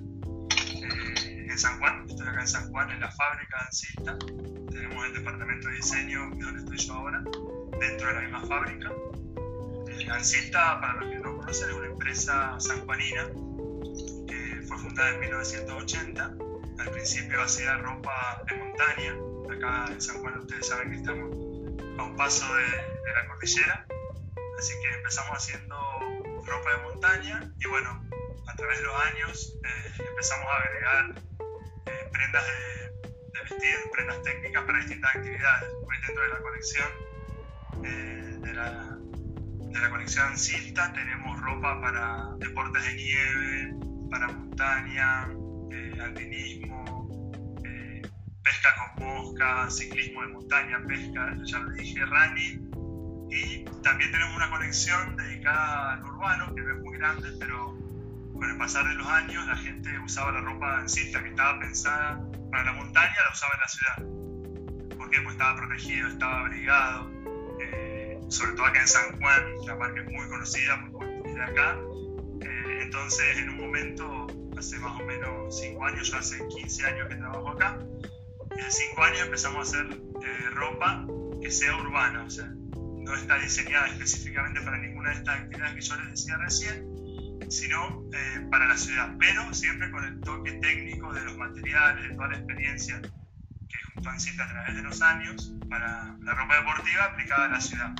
en 1.49 1.57
San 1.57 1.79
Juan. 1.79 2.05
Estoy 2.07 2.27
acá 2.27 2.41
en 2.41 2.47
San 2.47 2.71
Juan, 2.71 2.91
en 2.91 2.99
la 2.99 3.11
fábrica 3.11 3.57
de 3.57 3.65
Ancilta. 3.65 4.17
Tenemos 4.71 5.05
el 5.05 5.13
departamento 5.13 5.67
de 5.67 5.75
diseño, 5.75 6.31
que 6.37 6.43
donde 6.43 6.59
estoy 6.59 6.77
yo 6.77 6.93
ahora, 6.93 7.23
dentro 7.79 8.07
de 8.07 8.13
la 8.13 8.21
misma 8.21 8.45
fábrica. 8.45 8.91
Eh, 9.89 10.09
Ancilta, 10.11 10.79
para 10.79 10.93
los 10.95 11.09
que 11.09 11.19
no 11.19 11.37
conocen, 11.37 11.69
es 11.69 11.75
una 11.75 11.87
empresa 11.87 12.59
sanjuanina 12.59 13.27
fue 14.69 14.77
fundada 14.77 15.09
en 15.09 15.19
1980. 15.19 16.35
Al 16.79 16.91
principio 16.91 17.41
hacía 17.41 17.75
ropa 17.77 18.43
de 18.47 18.55
montaña. 18.55 19.15
Acá 19.51 19.91
en 19.91 19.99
San 19.99 20.19
Juan 20.19 20.37
ustedes 20.39 20.67
saben 20.67 20.91
que 20.91 20.97
estamos 20.97 21.31
a 21.97 22.03
un 22.03 22.15
paso 22.15 22.45
de, 22.55 23.13
la 23.13 23.27
cordillera. 23.27 23.85
Así 24.59 24.73
que 24.81 24.93
empezamos 24.93 25.31
haciendo 25.31 25.75
ropa 26.45 26.71
de 26.71 26.77
montaña 26.83 27.51
y 27.59 27.67
bueno, 27.67 28.07
a 28.47 28.55
través 28.55 28.77
de 28.77 28.85
los 28.85 28.95
años 28.95 29.53
eh, 29.63 30.03
empezamos 30.07 30.45
a 30.47 30.55
agregar 30.57 31.21
eh, 31.85 32.09
prendas 32.11 32.43
de, 32.45 33.39
vestir, 33.41 33.75
prendas 33.91 34.21
técnicas 34.23 34.63
para 34.63 34.77
distintas 34.79 35.15
actividades. 35.15 35.69
Hoy 35.87 35.97
dentro 36.05 36.23
de 36.23 36.29
la 36.29 36.39
colección 36.39 36.87
eh, 37.83 38.37
de 38.41 38.53
la 38.53 38.97
de 39.71 39.79
la 39.79 39.89
colección 39.91 40.37
Silta 40.37 40.91
tenemos 40.93 41.39
ropa 41.41 41.79
para 41.79 42.29
deportes 42.39 42.83
de 42.83 42.93
nieve, 42.95 43.73
para 44.09 44.27
montaña, 44.27 45.27
eh, 45.71 45.99
alpinismo, 46.01 47.07
pesca 48.43 48.69
con 48.77 49.05
mosca, 49.05 49.69
ciclismo 49.69 50.21
de 50.23 50.27
montaña, 50.29 50.83
pesca, 50.87 51.37
ya 51.43 51.59
lo 51.59 51.71
dije, 51.71 52.03
running. 52.03 52.69
Y 53.29 53.63
también 53.83 54.11
tenemos 54.11 54.35
una 54.35 54.49
colección 54.49 55.15
dedicada 55.15 55.93
al 55.93 56.03
urbano, 56.03 56.55
que 56.55 56.61
no 56.61 56.75
es 56.75 56.81
muy 56.81 56.97
grande, 56.97 57.29
pero 57.39 57.77
con 58.39 58.49
el 58.49 58.57
pasar 58.57 58.87
de 58.87 58.95
los 58.95 59.07
años 59.07 59.45
la 59.47 59.57
gente 59.57 59.99
usaba 59.99 60.31
la 60.31 60.41
ropa 60.41 60.79
en 60.81 60.89
cinta 60.89 61.21
que 61.21 61.29
estaba 61.29 61.59
pensada 61.59 62.23
para 62.49 62.63
la 62.63 62.73
montaña, 62.73 63.13
la 63.25 63.31
usaba 63.31 63.53
en 63.53 63.59
la 63.59 63.67
ciudad. 63.67 64.97
Porque 64.97 65.21
pues 65.21 65.33
estaba 65.33 65.57
protegido, 65.57 66.07
estaba 66.07 66.39
abrigado. 66.39 67.11
Eh, 67.61 68.19
sobre 68.29 68.53
todo 68.53 68.65
acá 68.65 68.79
en 68.81 68.87
San 68.87 69.19
Juan, 69.19 69.43
la 69.65 69.75
marca 69.75 70.01
es 70.01 70.11
muy 70.11 70.27
conocida 70.29 70.87
porque 70.91 71.33
de 71.33 71.43
acá. 71.43 71.77
Eh, 72.41 72.79
entonces, 72.83 73.37
en 73.37 73.49
un 73.49 73.57
momento, 73.57 74.27
hace 74.57 74.79
más 74.79 74.99
o 74.99 75.03
menos 75.03 75.59
5 75.59 75.85
años, 75.85 76.09
yo 76.09 76.17
hace 76.17 76.47
15 76.47 76.85
años 76.85 77.09
que 77.09 77.15
trabajo 77.15 77.49
acá, 77.49 77.77
en 78.57 78.71
5 78.71 79.03
años 79.03 79.19
empezamos 79.21 79.57
a 79.57 79.61
hacer 79.61 79.93
eh, 79.93 80.49
ropa 80.51 81.05
que 81.41 81.51
sea 81.51 81.75
urbana, 81.75 82.23
o 82.23 82.29
sea, 82.29 82.45
no 82.45 83.15
está 83.15 83.37
diseñada 83.37 83.87
específicamente 83.87 84.61
para 84.61 84.77
ninguna 84.77 85.09
de 85.09 85.15
estas 85.15 85.39
actividades 85.39 85.75
que 85.75 85.81
yo 85.81 85.95
les 85.97 86.09
decía 86.11 86.37
recién, 86.37 86.88
sino 87.47 88.03
eh, 88.13 88.47
para 88.51 88.67
la 88.67 88.77
ciudad, 88.77 89.15
pero 89.19 89.53
siempre 89.53 89.89
con 89.91 90.03
el 90.03 90.19
toque 90.21 90.53
técnico 90.53 91.13
de 91.13 91.23
los 91.23 91.37
materiales, 91.37 92.09
de 92.09 92.15
toda 92.15 92.29
la 92.29 92.37
experiencia 92.37 93.01
que 93.01 94.19
sido 94.19 94.43
a 94.43 94.47
través 94.47 94.75
de 94.75 94.81
los 94.81 95.01
años 95.01 95.53
para 95.69 96.15
la 96.21 96.33
ropa 96.33 96.55
deportiva 96.57 97.05
aplicada 97.05 97.45
a 97.45 97.49
la 97.49 97.61
ciudad. 97.61 97.93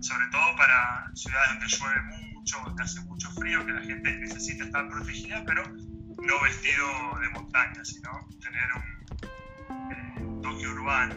Sobre 0.00 0.26
todo 0.30 0.56
para 0.56 1.10
ciudades 1.14 1.50
donde 1.50 1.66
llueve 1.66 2.02
mucho, 2.02 2.58
donde 2.64 2.82
hace 2.82 3.00
mucho 3.02 3.30
frío, 3.32 3.64
que 3.66 3.72
la 3.72 3.82
gente 3.82 4.16
necesita 4.18 4.64
estar 4.64 4.88
protegida, 4.88 5.44
pero 5.46 5.62
no 5.64 6.42
vestido 6.42 6.86
de 7.20 7.28
montaña, 7.30 7.84
sino 7.84 8.10
tener 8.40 8.68
un 8.74 9.92
eh, 9.92 10.40
toque 10.42 10.66
urbano. 10.66 11.14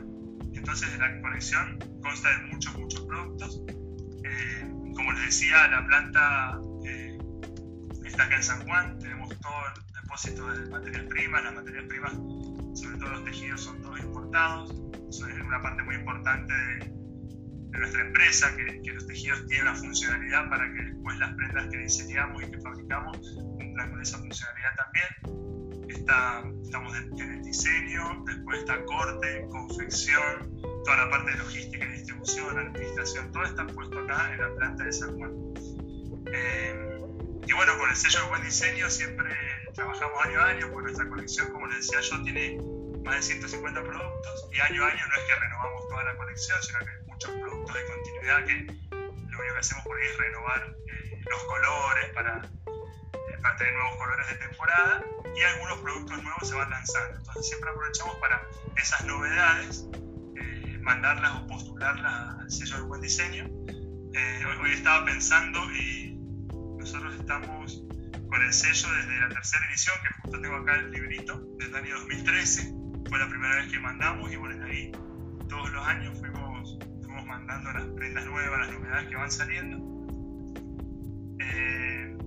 Entonces 0.53 0.97
la 0.97 1.21
colección 1.21 1.79
consta 2.01 2.29
de 2.29 2.47
muchos, 2.47 2.77
muchos 2.77 3.01
productos. 3.01 3.61
Eh, 4.23 4.71
como 4.95 5.11
les 5.13 5.25
decía, 5.25 5.67
la 5.67 5.85
planta 5.85 6.59
está 8.11 8.25
acá 8.25 8.35
en 8.35 8.43
San 8.43 8.67
Juan, 8.67 8.99
tenemos 8.99 9.29
todo 9.39 9.53
el 9.73 9.93
depósito 10.03 10.47
de 10.51 10.69
materias 10.69 11.03
primas, 11.05 11.43
las 11.43 11.53
materias 11.53 11.85
primas, 11.85 12.11
sobre 12.73 12.97
todo 12.97 13.09
los 13.09 13.23
tejidos, 13.23 13.61
son 13.61 13.81
todos 13.81 13.99
importados, 14.01 14.75
eso 15.09 15.27
es 15.27 15.39
una 15.39 15.61
parte 15.61 15.81
muy 15.83 15.95
importante 15.95 16.53
de, 16.53 17.01
nuestra 17.71 18.01
empresa, 18.01 18.55
que, 18.55 18.81
que, 18.81 18.91
los 18.91 19.07
tejidos 19.07 19.47
tienen 19.47 19.69
una 19.69 19.75
funcionalidad 19.75 20.49
para 20.49 20.71
que 20.73 20.83
después 20.83 21.17
las 21.17 21.33
prendas 21.35 21.67
que 21.71 21.77
diseñamos 21.77 22.43
y 22.43 22.51
que 22.51 22.59
fabricamos 22.59 23.17
cumplan 23.57 23.89
con 23.89 24.01
esa 24.01 24.17
funcionalidad 24.19 24.75
también. 24.75 25.89
Está, 25.89 26.43
estamos 26.63 26.95
en, 26.97 27.31
el 27.31 27.43
diseño, 27.43 28.23
después 28.27 28.59
está 28.59 28.83
corte, 28.85 29.47
confección, 29.49 30.61
toda 30.83 30.97
la 30.97 31.09
parte 31.09 31.31
de 31.31 31.37
logística 31.37 31.85
y 31.85 31.91
distribución, 31.93 32.59
administración, 32.59 33.31
todo 33.31 33.43
está 33.43 33.65
puesto 33.67 33.97
acá 33.99 34.33
en 34.33 34.41
la 34.41 34.55
planta 34.55 34.83
de 34.83 34.91
San 34.91 35.17
Juan. 35.17 35.31
Eh, 36.33 36.90
y 37.47 37.53
bueno, 37.53 37.77
con 37.77 37.89
el 37.89 37.95
sello 37.95 38.21
de 38.21 38.27
buen 38.29 38.43
diseño 38.43 38.89
siempre 38.89 39.29
trabajamos 39.73 40.25
año 40.25 40.39
a 40.39 40.45
año, 40.49 40.69
porque 40.71 40.83
nuestra 40.83 41.09
colección, 41.09 41.51
como 41.51 41.67
les 41.67 41.87
decía 41.87 42.01
yo, 42.01 42.23
tiene 42.23 42.57
más 43.03 43.15
de 43.15 43.21
150 43.21 43.81
productos 43.81 44.49
y 44.53 44.59
año 44.59 44.83
a 44.83 44.87
año 44.87 45.07
no 45.07 45.15
es 45.15 45.23
que 45.23 45.35
renovamos 45.35 45.87
toda 45.87 46.03
la 46.03 46.15
colección, 46.17 46.57
sino 46.61 46.79
que 46.79 46.89
hay 46.89 47.05
muchos 47.07 47.31
productos 47.31 47.75
de 47.75 47.85
continuidad 47.85 48.45
que 48.45 48.53
lo 48.91 49.39
único 49.39 49.53
que 49.53 49.59
hacemos 49.59 49.83
por 49.83 49.97
ahí 49.97 50.07
es 50.07 50.17
renovar 50.17 50.75
eh, 50.87 51.21
los 51.29 51.43
colores 51.43 52.09
para, 52.13 52.37
eh, 52.37 53.37
para 53.41 53.57
tener 53.57 53.73
nuevos 53.73 53.95
colores 53.97 54.27
de 54.27 54.35
temporada 54.35 55.03
y 55.35 55.41
algunos 55.41 55.79
productos 55.79 56.23
nuevos 56.23 56.47
se 56.47 56.55
van 56.55 56.69
lanzando. 56.69 57.17
Entonces 57.17 57.47
siempre 57.47 57.69
aprovechamos 57.69 58.15
para 58.17 58.41
esas 58.77 59.05
novedades, 59.05 59.85
eh, 60.35 60.77
mandarlas 60.81 61.31
o 61.41 61.47
postularlas 61.47 62.39
al 62.39 62.51
sello 62.51 62.77
de 62.77 62.81
buen 62.83 63.01
diseño. 63.01 63.49
hoy 64.61 64.71
estaba 64.73 65.05
pensando 65.05 65.59
y 65.71 66.10
nosotros 66.81 67.13
estamos 67.13 67.83
con 68.27 68.41
el 68.41 68.51
sello 68.51 68.91
desde 68.95 69.19
la 69.19 69.29
tercera 69.29 69.63
edición, 69.69 69.95
que 70.01 70.21
justo 70.21 70.41
tengo 70.41 70.55
acá 70.55 70.79
el 70.79 70.89
librito, 70.89 71.39
del 71.59 71.75
año 71.75 71.95
2013. 71.99 72.73
Fue 73.07 73.19
la 73.19 73.29
primera 73.29 73.55
vez 73.57 73.71
que 73.71 73.79
mandamos 73.79 74.31
y 74.31 74.35
bueno, 74.35 74.65
ahí 74.65 74.91
todos 75.47 75.71
los 75.71 75.87
años 75.87 76.17
fuimos, 76.17 76.79
fuimos 77.03 77.25
mandando 77.27 77.71
las 77.71 77.83
prendas 77.95 78.25
nuevas, 78.25 78.59
las 78.61 78.71
novedades 78.71 79.09
que 79.09 79.15
van 79.15 79.31
saliendo. 79.31 79.77
Eh, 81.39 82.17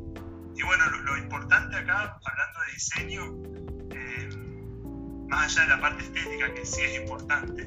y 0.57 0.63
bueno, 0.63 0.85
lo, 1.03 1.19
importante 1.19 1.77
acá, 1.77 2.17
hablando 2.25 2.61
de 2.61 2.73
diseño, 2.75 3.23
eh, 3.91 5.27
más 5.29 5.51
allá 5.51 5.63
de 5.63 5.69
la 5.69 5.81
parte 5.81 6.05
estética, 6.05 6.55
que 6.55 6.65
sí 6.65 6.81
es 6.81 7.01
importante, 7.01 7.65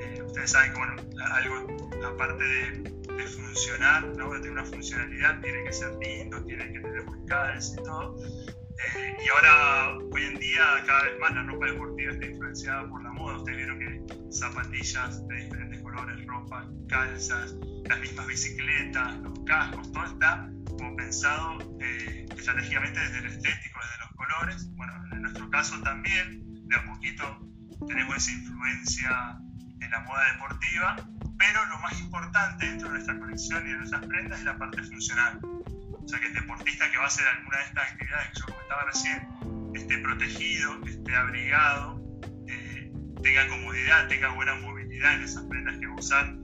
eh, 0.00 0.22
ustedes 0.24 0.52
saben 0.52 0.72
que 0.74 0.78
bueno, 0.78 1.02
algo 1.34 1.66
aparte 2.06 2.44
de 2.44 2.97
de 3.18 3.26
funcionar, 3.26 4.06
¿no? 4.16 4.32
de 4.32 4.38
tener 4.38 4.52
una 4.52 4.64
funcionalidad, 4.64 5.40
tiene 5.40 5.64
que 5.64 5.72
ser 5.72 5.92
lindo, 6.00 6.44
tiene 6.44 6.72
que 6.72 6.80
tener 6.80 7.02
buen 7.02 7.24
y 7.24 7.82
todo. 7.82 8.16
Eh, 8.24 9.16
y 9.24 9.28
ahora, 9.28 9.98
hoy 10.12 10.22
en 10.22 10.38
día, 10.38 10.62
cada 10.86 11.02
vez 11.02 11.18
más 11.18 11.34
la 11.34 11.42
ropa 11.42 11.66
deportiva 11.66 12.12
está 12.12 12.26
influenciada 12.26 12.88
por 12.88 13.02
la 13.02 13.10
moda. 13.10 13.38
Ustedes 13.38 13.56
vieron 13.56 13.78
que 13.80 14.32
zapatillas 14.32 15.26
de 15.26 15.34
diferentes 15.34 15.82
colores, 15.82 16.26
ropa, 16.26 16.64
calzas, 16.88 17.56
las 17.88 18.00
mismas 18.00 18.26
bicicletas, 18.28 19.18
los 19.18 19.38
cascos, 19.44 19.90
todo 19.92 20.04
está 20.04 20.48
pensado 20.96 21.58
eh, 21.80 22.24
estratégicamente 22.36 23.00
desde 23.00 23.18
el 23.18 23.26
estético, 23.26 23.80
desde 23.82 23.98
los 23.98 24.12
colores. 24.14 24.70
Bueno, 24.76 24.92
en 25.10 25.22
nuestro 25.22 25.50
caso 25.50 25.80
también, 25.82 26.44
de 26.68 26.76
a 26.76 26.84
poquito 26.86 27.40
tenemos 27.88 28.16
esa 28.16 28.30
influencia 28.30 29.40
en 29.80 29.90
la 29.90 30.00
moda 30.00 30.32
deportiva 30.32 30.96
pero 31.38 31.64
lo 31.66 31.78
más 31.78 31.98
importante 32.00 32.66
dentro 32.66 32.88
de 32.88 32.94
nuestra 32.94 33.18
colección 33.18 33.66
y 33.66 33.70
de 33.70 33.76
nuestras 33.78 34.04
prendas 34.06 34.38
es 34.40 34.44
la 34.44 34.58
parte 34.58 34.82
funcional. 34.82 35.38
O 35.42 36.08
sea, 36.08 36.18
que 36.18 36.26
el 36.26 36.34
deportista 36.34 36.90
que 36.90 36.98
va 36.98 37.04
a 37.04 37.06
hacer 37.06 37.26
alguna 37.26 37.58
de 37.58 37.64
estas 37.64 37.92
actividades 37.92 38.28
que 38.28 38.40
yo 38.40 38.46
comentaba 38.46 38.84
recién 38.84 39.28
esté 39.74 39.98
protegido, 39.98 40.86
esté 40.86 41.14
abrigado, 41.14 42.02
eh, 42.48 42.92
tenga 43.22 43.48
comodidad, 43.48 44.08
tenga 44.08 44.30
buena 44.32 44.54
movilidad 44.56 45.14
en 45.14 45.22
esas 45.22 45.44
prendas 45.44 45.78
que 45.78 45.86
va 45.86 45.92
a 45.92 45.96
usar 45.96 46.34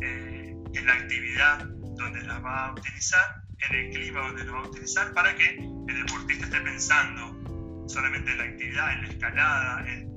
eh, 0.00 0.56
en 0.74 0.86
la 0.86 0.92
actividad 0.94 1.58
donde 1.96 2.22
las 2.22 2.44
va 2.44 2.66
a 2.66 2.72
utilizar, 2.72 3.42
en 3.70 3.76
el 3.76 3.90
clima 3.90 4.20
donde 4.20 4.44
las 4.44 4.54
va 4.54 4.58
a 4.60 4.68
utilizar, 4.68 5.12
para 5.12 5.36
que 5.36 5.56
el 5.56 6.06
deportista 6.06 6.46
esté 6.46 6.60
pensando 6.60 7.86
solamente 7.86 8.32
en 8.32 8.38
la 8.38 8.44
actividad, 8.44 8.92
en 8.94 9.02
la 9.02 9.08
escalada, 9.08 9.88
en, 9.88 10.10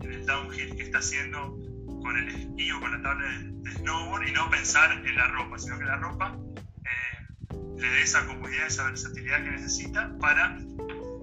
en 0.00 0.12
el 0.12 0.26
downhill 0.26 0.74
que 0.74 0.82
está 0.82 0.98
haciendo 0.98 1.61
con 2.02 2.16
el 2.16 2.28
esquí 2.28 2.72
o 2.72 2.80
con 2.80 2.92
la 2.92 3.02
tabla 3.02 3.26
de, 3.28 3.70
snowboard 3.72 4.26
y 4.26 4.32
no 4.32 4.50
pensar 4.50 4.92
en 4.92 5.14
la 5.14 5.28
ropa, 5.28 5.58
sino 5.58 5.78
que 5.78 5.84
la 5.84 5.96
ropa 5.96 6.36
eh, 6.84 7.54
le 7.76 7.88
dé 7.88 8.02
esa 8.02 8.26
comodidad, 8.26 8.66
esa 8.66 8.84
versatilidad 8.84 9.44
que 9.44 9.50
necesita 9.50 10.12
para 10.20 10.58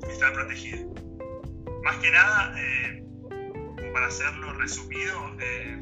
estar 0.10 0.34
protegida. 0.34 0.80
Más 1.84 1.96
que 1.98 2.12
nada, 2.12 2.54
eh, 2.58 3.04
para 3.94 4.08
hacerlo 4.08 4.54
resumido, 4.54 5.36
eh, 5.40 5.82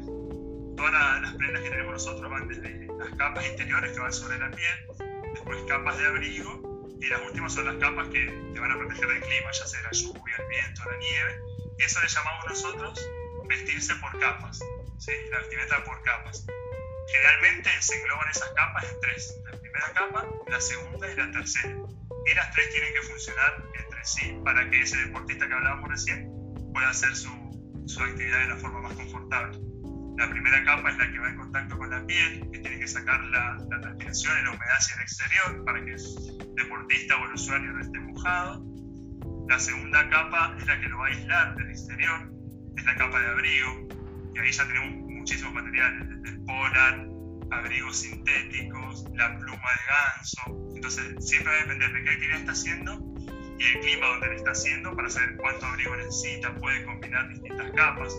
todas 0.76 1.22
las 1.22 1.34
prendas 1.34 1.62
que 1.62 1.70
tenemos 1.70 1.92
nosotros 1.92 2.30
van 2.30 2.48
desde 2.48 2.86
las 2.98 3.08
capas 3.16 3.46
interiores 3.48 3.92
que 3.92 4.00
van 4.00 4.12
sobre 4.12 4.38
la 4.38 4.50
piel, 4.50 5.08
después 5.34 5.58
capas 5.68 5.98
de 5.98 6.06
abrigo 6.06 6.96
y 7.00 7.06
las 7.08 7.20
últimas 7.22 7.52
son 7.52 7.66
las 7.66 7.76
capas 7.76 8.08
que 8.08 8.26
te 8.52 8.60
van 8.60 8.72
a 8.72 8.76
proteger 8.76 9.08
del 9.08 9.20
clima, 9.20 9.50
ya 9.52 9.66
sea 9.66 9.82
la 9.82 9.90
lluvia, 9.90 10.36
el 10.38 10.48
viento, 10.48 10.82
la 10.84 10.98
nieve. 10.98 11.40
Y 11.78 11.82
eso 11.82 12.00
le 12.00 12.08
llamamos 12.08 12.44
nosotros 12.48 13.10
vestirse 13.48 13.94
por 13.96 14.18
capas. 14.18 14.60
¿Sí? 14.98 15.12
la 15.30 15.38
vestimenta 15.38 15.84
por 15.84 16.02
capas. 16.02 16.46
Generalmente 17.10 17.70
se 17.80 17.96
engloban 17.96 18.28
esas 18.28 18.50
capas 18.50 18.84
en 18.84 19.00
tres, 19.00 19.40
la 19.50 19.58
primera 19.58 19.92
capa, 19.94 20.26
la 20.48 20.60
segunda 20.60 21.10
y 21.10 21.16
la 21.16 21.30
tercera. 21.30 21.74
Y 22.26 22.34
las 22.34 22.52
tres 22.52 22.70
tienen 22.70 22.92
que 22.92 23.02
funcionar 23.02 23.64
entre 23.74 24.04
sí 24.04 24.38
para 24.44 24.68
que 24.68 24.80
ese 24.80 24.96
deportista 24.98 25.48
que 25.48 25.54
hablábamos 25.54 25.88
recién 25.88 26.30
pueda 26.72 26.90
hacer 26.90 27.14
su, 27.16 27.30
su 27.86 28.02
actividad 28.02 28.40
de 28.40 28.48
la 28.48 28.56
forma 28.56 28.80
más 28.80 28.92
confortable. 28.92 29.58
La 30.18 30.28
primera 30.28 30.62
capa 30.64 30.90
es 30.90 30.98
la 30.98 31.10
que 31.10 31.18
va 31.18 31.28
en 31.30 31.36
contacto 31.36 31.78
con 31.78 31.90
la 31.90 32.04
piel, 32.04 32.50
que 32.52 32.58
tiene 32.58 32.80
que 32.80 32.88
sacar 32.88 33.20
la, 33.20 33.56
la 33.70 33.80
transpiración 33.80 34.38
y 34.40 34.44
la 34.44 34.50
humedad 34.50 34.76
hacia 34.76 34.96
el 34.96 35.02
exterior 35.02 35.64
para 35.64 35.84
que 35.84 35.92
el 35.92 36.54
deportista 36.56 37.16
o 37.16 37.24
el 37.24 37.32
usuario 37.34 37.72
no 37.72 37.80
esté 37.80 38.00
mojado. 38.00 38.64
La 39.48 39.58
segunda 39.58 40.10
capa 40.10 40.56
es 40.58 40.66
la 40.66 40.80
que 40.80 40.88
lo 40.88 40.98
va 40.98 41.06
a 41.06 41.08
aislar 41.10 41.54
del 41.54 41.70
exterior, 41.70 42.30
es 42.76 42.84
la 42.84 42.96
capa 42.96 43.20
de 43.20 43.26
abrigo, 43.28 43.88
ahí 44.40 44.52
ya 44.52 44.66
tenemos 44.66 44.90
muchísimos 45.10 45.54
materiales, 45.54 46.08
desde 46.08 46.38
polar, 46.40 47.08
abrigos 47.50 47.96
sintéticos, 47.96 49.04
la 49.14 49.38
pluma 49.38 49.56
de 49.56 49.84
ganso. 49.88 50.74
Entonces, 50.74 51.24
siempre 51.24 51.52
va 51.52 51.58
a 51.58 51.62
depender 51.62 51.92
de 51.92 52.02
qué 52.04 52.10
actividad 52.10 52.38
está 52.40 52.52
haciendo 52.52 53.14
y 53.58 53.64
el 53.64 53.80
clima 53.80 54.06
donde 54.06 54.28
le 54.28 54.36
está 54.36 54.52
haciendo 54.52 54.94
para 54.94 55.10
saber 55.10 55.36
cuánto 55.36 55.66
abrigo 55.66 55.96
necesita, 55.96 56.54
puede 56.56 56.84
combinar 56.84 57.28
distintas 57.28 57.70
capas. 57.72 58.14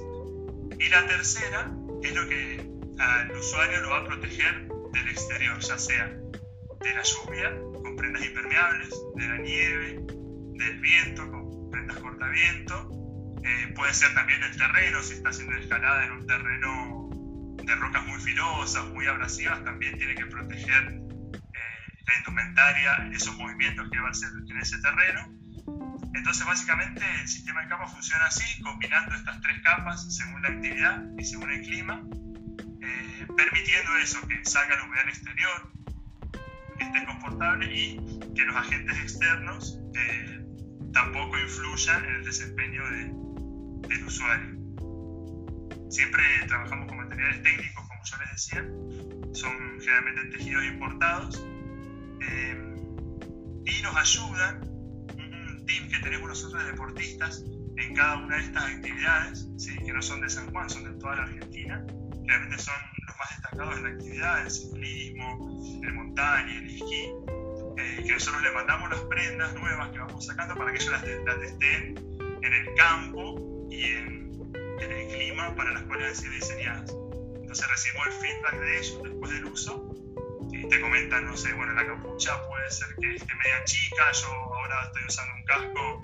Y 0.78 0.90
la 0.90 1.08
tercera 1.08 1.72
es 2.04 2.16
lo 2.16 2.28
que 2.28 2.66
al 3.00 3.32
usuario 3.32 3.82
lo 3.82 3.90
va 3.92 3.98
a 4.00 4.06
proteger 4.06 4.68
del 4.92 5.08
exterior, 5.08 5.60
ya 5.60 5.78
sea 5.78 6.08
de 6.08 6.94
la 6.94 7.04
lluvia, 7.04 7.58
con 7.84 7.96
prendas 7.96 8.24
impermeables, 8.26 8.90
de 9.16 9.28
la 9.28 9.38
nieve, 9.38 10.00
del 10.08 10.80
viento, 10.80 11.30
con 11.30 11.70
prendas 11.70 11.98
cortaviento, 12.00 12.90
Eh, 13.50 13.74
puede 13.76 13.92
ser 13.96 14.14
también 14.14 14.44
el 14.44 14.56
terreno, 14.56 15.02
si 15.02 15.14
está 15.14 15.30
haciendo 15.30 15.56
escalada 15.56 16.06
en 16.06 16.12
un 16.12 16.28
terreno 16.28 17.10
de 17.64 17.76
rocas 17.76 18.06
muy 18.06 18.22
filosas, 18.22 18.86
muy 18.90 19.08
abrasivas, 19.08 19.64
también 19.64 19.98
tiene 19.98 20.14
que 20.14 20.28
proteger 20.28 20.84
eh, 20.84 22.04
la 22.06 22.18
indumentaria, 22.20 23.10
esos 23.12 23.36
movimientos 23.38 23.90
que 23.90 24.00
va 24.00 24.10
a 24.10 24.12
hacer 24.12 24.30
en 24.48 24.58
ese 24.60 24.78
terreno. 24.78 25.34
Entonces, 26.14 26.46
básicamente, 26.46 27.04
el 27.22 27.28
sistema 27.28 27.64
de 27.64 27.70
capas 27.70 27.92
funciona 27.92 28.26
así, 28.28 28.62
combinando 28.62 29.16
estas 29.16 29.42
tres 29.42 29.60
capas 29.64 30.16
según 30.16 30.44
la 30.44 30.50
actividad 30.50 31.04
y 31.18 31.24
según 31.24 31.50
el 31.50 31.62
clima, 31.64 32.04
eh, 32.84 33.28
permitiendo 33.36 33.98
eso, 33.98 34.28
que 34.28 34.46
salga 34.46 34.76
la 34.76 34.84
humedad 34.84 35.08
exterior, 35.08 35.74
que 36.78 36.84
esté 36.84 37.04
confortable 37.04 37.66
y 37.66 37.98
que 38.36 38.46
los 38.46 38.56
agentes 38.56 38.96
externos 39.00 39.80
eh, 39.96 40.46
tampoco 40.94 41.40
influyan 41.40 42.06
en 42.06 42.16
el 42.18 42.26
desempeño 42.26 42.84
del 43.88 44.04
usuario. 44.06 44.60
Siempre 45.90 46.24
trabajamos 46.48 46.88
con 46.88 46.98
materiales 46.98 47.42
técnicos, 47.44 47.88
como 47.88 48.04
yo 48.04 48.18
les 48.18 48.32
decía, 48.32 48.64
son 49.34 49.80
generalmente 49.80 50.38
tejidos 50.38 50.66
importados 50.66 51.46
eh, 52.22 52.76
y 53.66 53.82
nos 53.82 53.96
ayudan 53.96 54.62
un 54.64 55.66
team 55.66 55.90
que 55.90 56.00
tenemos 56.00 56.30
nosotros 56.30 56.64
de 56.64 56.72
deportistas 56.72 57.44
en 57.78 57.94
cada 57.96 58.18
una 58.18 58.36
de 58.38 58.44
estas 58.44 58.64
actividades, 58.64 59.48
¿sí? 59.58 59.76
que 59.78 59.94
no 59.94 60.02
son 60.02 60.22
de 60.22 60.30
San 60.30 60.52
Juan, 60.52 60.70
son 60.70 60.84
de 60.84 61.00
toda 61.00 61.16
la 61.16 61.24
Argentina, 61.24 61.84
realmente 62.28 62.62
son 62.62 62.76
los 63.08 63.18
más 63.18 63.30
destacados 63.30 63.78
en 63.78 63.84
la 63.84 63.90
actividad, 63.90 64.42
el 64.44 64.52
ciclismo, 64.52 65.82
el 65.84 65.94
montaña, 65.94 66.58
el 66.58 66.66
esquí, 66.66 67.12
eh, 67.78 68.04
que 68.06 68.14
nosotros 68.14 68.44
le 68.44 68.52
mandamos 68.52 68.90
las 68.90 69.00
prendas 69.02 69.54
nuevas 69.56 69.90
que 69.90 70.00
vamos 70.00 70.26
sacando 70.26 70.56
para 70.56 70.72
que 70.72 70.84
ellos 70.84 70.92
las, 70.92 71.04
estén 71.04 71.98
en 72.42 72.54
el 72.54 72.76
campo 72.76 73.49
y 73.70 73.86
en, 73.86 74.30
el 74.80 75.08
clima 75.08 75.56
para 75.56 75.72
las 75.74 75.84
cuales 75.84 76.08
han 76.08 76.16
sido 76.16 76.34
diseñadas. 76.34 76.92
Entonces 77.36 77.68
recibimos 77.70 78.08
el 78.08 78.14
feedback 78.14 78.60
de 78.60 78.78
ellos 78.80 79.04
después 79.04 79.32
del 79.32 79.46
uso 79.46 79.96
y 80.52 80.68
te 80.68 80.82
comentan, 80.82 81.26
no 81.26 81.36
sé, 81.36 81.54
bueno, 81.54 81.74
la 81.74 81.86
capucha 81.86 82.42
puede 82.48 82.72
ser 82.72 82.88
que 83.00 83.16
esté 83.16 83.36
media 83.36 83.64
chica, 83.66 84.12
yo 84.14 84.28
ahora 84.28 84.84
estoy 84.86 85.04
usando 85.08 85.36
un 85.36 85.44
casco 85.44 86.02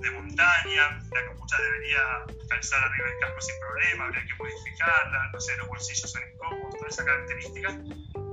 de 0.00 0.10
montaña, 0.10 1.02
la 1.12 1.24
capucha 1.26 1.56
debería 1.62 2.00
calzar 2.48 2.82
arriba 2.82 3.08
del 3.08 3.18
casco 3.20 3.40
sin 3.40 3.60
problema, 3.60 4.04
habría 4.06 4.24
que 4.26 4.34
modificarla, 4.34 5.30
no 5.32 5.40
sé, 5.40 5.56
los 5.58 5.68
bolsillos 5.68 6.10
son 6.10 6.22
incómodos, 6.32 6.74
todas 6.76 6.92
esas 6.94 7.04
características. 7.04 7.76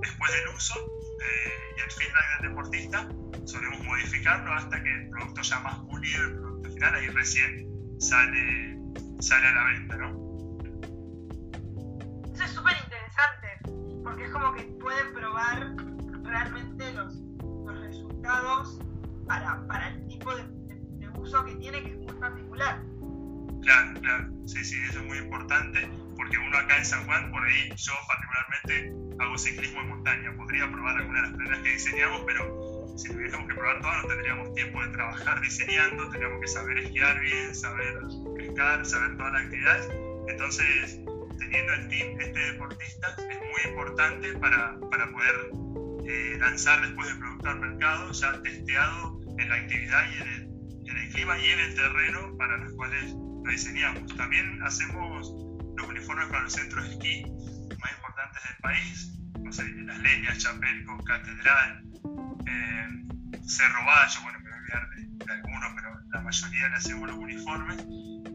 Después 0.01 0.31
del 0.31 0.47
uso 0.55 0.75
eh, 1.21 1.73
y 1.77 1.81
el 1.81 1.91
feedback 1.91 2.39
del 2.39 2.49
deportista, 2.49 3.07
solemos 3.45 3.83
modificarlo 3.83 4.53
hasta 4.53 4.81
que 4.81 4.89
el 4.89 5.09
producto 5.09 5.41
ya 5.41 5.59
más 5.59 5.79
pulido, 5.79 6.23
el 6.23 6.35
producto 6.35 6.71
final, 6.71 6.95
ahí 6.95 7.07
recién 7.09 7.70
sale, 8.01 8.79
sale 9.19 9.47
a 9.47 9.53
la 9.53 9.63
venta, 9.65 9.97
¿no? 9.97 10.09
Eso 12.33 12.43
es 12.43 12.51
súper 12.51 12.75
interesante, 12.83 13.47
porque 14.03 14.25
es 14.25 14.31
como 14.31 14.53
que 14.53 14.63
pueden 14.81 15.13
probar 15.13 15.75
realmente 16.23 16.93
los, 16.93 17.15
los 17.15 17.79
resultados 17.79 18.79
para, 19.27 19.65
para 19.67 19.89
el 19.89 20.07
tipo 20.07 20.35
de 20.35 20.43
uso 21.19 21.45
que 21.45 21.55
tiene 21.55 21.83
que 21.83 21.91
es 21.91 21.97
muy 21.97 22.13
particular. 22.19 22.81
Claro, 23.61 23.99
claro, 24.01 24.33
sí, 24.47 24.63
sí, 24.65 24.75
eso 24.89 24.99
es 24.99 25.05
muy 25.05 25.19
importante 25.19 25.87
porque 26.17 26.37
uno 26.37 26.57
acá 26.57 26.77
en 26.77 26.85
San 26.85 27.05
Juan, 27.05 27.31
por 27.31 27.43
ahí 27.43 27.69
yo 27.75 27.93
particularmente 28.07 29.23
hago 29.23 29.37
ciclismo 29.37 29.81
en 29.81 29.89
montaña, 29.89 30.35
podría 30.35 30.71
probar 30.71 30.97
algunas 30.97 31.21
de 31.21 31.27
las 31.27 31.37
prendas 31.37 31.59
que 31.59 31.69
diseñamos, 31.73 32.23
pero 32.25 32.70
si 33.01 33.09
tuviésemos 33.09 33.47
que 33.47 33.55
probar 33.55 33.81
todas 33.81 34.03
no 34.03 34.09
tendríamos 34.09 34.53
tiempo 34.53 34.81
de 34.81 34.89
trabajar 34.89 35.41
diseñando, 35.41 36.09
tendríamos 36.09 36.41
que 36.41 36.47
saber 36.47 36.77
esquiar 36.77 37.19
bien, 37.19 37.55
saber 37.55 37.99
pescar, 38.37 38.85
saber 38.85 39.17
todas 39.17 39.33
las 39.33 39.43
actividades, 39.43 39.89
entonces 40.27 40.99
teniendo 41.39 41.73
el 41.73 41.87
team 41.89 42.21
este 42.21 42.39
deportista 42.39 43.15
es 43.17 43.39
muy 43.39 43.71
importante 43.71 44.33
para, 44.33 44.79
para 44.91 45.11
poder 45.11 45.51
eh, 46.05 46.37
lanzar 46.39 46.81
después 46.81 47.09
el 47.09 47.19
producto 47.19 47.49
al 47.49 47.59
mercado 47.59 48.11
ya 48.11 48.41
testeado 48.41 49.19
en 49.37 49.49
la 49.49 49.55
actividad 49.55 50.11
y 50.11 50.21
en 50.21 50.27
el 50.27 50.51
en 50.91 50.97
el 50.97 51.09
clima 51.09 51.37
y 51.39 51.45
en 51.49 51.59
el 51.59 51.75
terreno 51.75 52.37
para 52.37 52.57
los 52.57 52.73
cuales 52.73 53.13
lo 53.13 53.51
diseñamos. 53.51 54.15
También 54.15 54.61
hacemos 54.63 55.31
los 55.77 55.87
uniformes 55.87 56.27
para 56.27 56.43
los 56.43 56.53
centros 56.53 56.83
de 56.83 56.91
esquí 56.91 57.23
más 57.79 57.91
importantes 57.93 58.43
del 58.43 58.57
país, 58.61 59.13
no 59.39 59.51
sé, 59.51 59.69
Las 59.69 59.99
Leñas, 59.99 60.37
Chapelco, 60.39 61.03
Catedral, 61.03 61.90
eh, 62.45 63.39
Cerro 63.45 63.85
Bayo, 63.85 64.21
bueno, 64.23 64.39
me 64.39 64.49
voy 64.49 64.53
a 64.53 64.61
olvidar 64.61 64.89
de, 64.89 65.33
algunos, 65.33 65.73
pero 65.75 65.99
la 66.13 66.21
mayoría 66.21 66.69
le 66.69 66.75
hacemos 66.75 67.09
los 67.09 67.17
uniformes. 67.17 67.77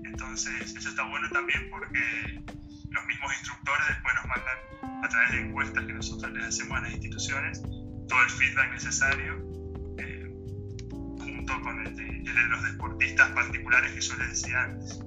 Entonces, 0.04 0.74
eso 0.74 0.88
está 0.88 1.02
bueno 1.04 1.28
también 1.30 1.68
porque 1.70 2.42
los 2.90 3.06
mismos 3.06 3.32
instructores 3.34 3.88
después 3.88 4.14
nos 4.14 4.26
mandan 4.26 5.04
a 5.04 5.08
través 5.08 5.32
de 5.32 5.40
encuestas 5.40 5.84
que 5.84 5.92
nosotros 5.92 6.32
les 6.32 6.44
hacemos 6.44 6.78
a 6.78 6.82
las 6.82 6.92
instituciones 6.92 7.62
todo 8.08 8.22
el 8.22 8.30
feedback 8.30 8.72
necesario 8.72 9.56
con 11.62 11.86
el 11.86 11.96
de, 11.96 12.48
los 12.48 12.62
deportistas 12.62 13.30
particulares 13.30 13.92
que 13.92 14.00
yo 14.00 14.16
les 14.16 14.28
decía 14.30 14.62
antes. 14.62 15.00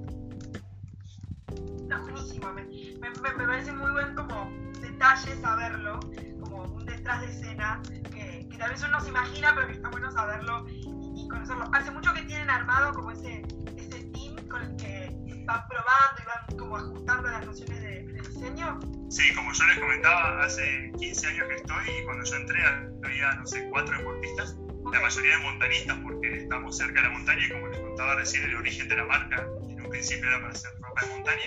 No, 1.88 2.02
buenísimo, 2.02 2.52
me, 2.52 2.64
me, 2.64 3.10
me, 3.10 3.46
parece 3.46 3.72
muy 3.72 3.90
buen 3.90 4.14
como 4.14 4.50
detalle 4.80 5.40
saberlo, 5.40 6.00
como 6.40 6.62
un 6.64 6.86
detrás 6.86 7.20
de 7.22 7.26
escena 7.30 7.80
que, 8.12 8.19
tal 8.60 8.70
vez 8.70 8.82
uno 8.82 9.00
se 9.00 9.08
imagina, 9.08 9.54
pero 9.54 9.66
que 9.66 9.72
está 9.72 9.88
bueno 9.88 10.12
saberlo 10.12 10.66
y, 10.68 11.26
conocerlo. 11.28 11.64
Hace 11.72 11.90
mucho 11.90 12.12
que 12.12 12.22
tienen 12.22 12.50
armado 12.50 12.92
como 12.92 13.10
ese, 13.10 13.42
ese 13.76 14.04
team 14.12 14.36
con 14.48 14.62
el 14.62 14.76
que 14.76 15.10
van 15.46 15.66
probando 15.66 16.20
y 16.20 16.26
van 16.26 16.58
como 16.58 16.76
ajustando 16.76 17.28
las 17.28 17.46
nociones 17.46 17.80
de, 17.80 18.02
de 18.04 18.20
diseño. 18.20 18.78
Sí, 19.08 19.34
como 19.34 19.52
yo 19.52 19.64
les 19.64 19.78
comentaba, 19.78 20.44
hace 20.44 20.92
15 20.98 21.26
años 21.26 21.48
que 21.48 21.54
estoy 21.54 21.90
y 21.90 22.04
cuando 22.04 22.24
yo 22.24 22.36
entré 22.36 22.62
había, 23.02 23.34
no 23.34 23.46
sé, 23.46 23.66
cuatro 23.70 23.96
deportistas 23.96 24.56
la 24.92 25.00
mayoría 25.00 25.36
de 25.36 25.42
montañistas 25.42 25.98
porque 26.02 26.36
estamos 26.38 26.76
cerca 26.76 27.02
de 27.02 27.08
la 27.08 27.14
montaña 27.14 27.46
y 27.46 27.50
como 27.50 27.68
les 27.68 27.78
contaba 27.78 28.16
recién 28.16 28.44
el 28.44 28.56
origen 28.56 28.88
de 28.88 28.96
la 28.96 29.04
marca 29.04 29.46
en 29.68 29.80
un 29.80 29.90
principio 29.90 30.28
era 30.28 30.40
para 30.40 30.52
hacer 30.52 30.70
ropa 30.80 31.02
de 31.02 31.06
montaña 31.08 31.46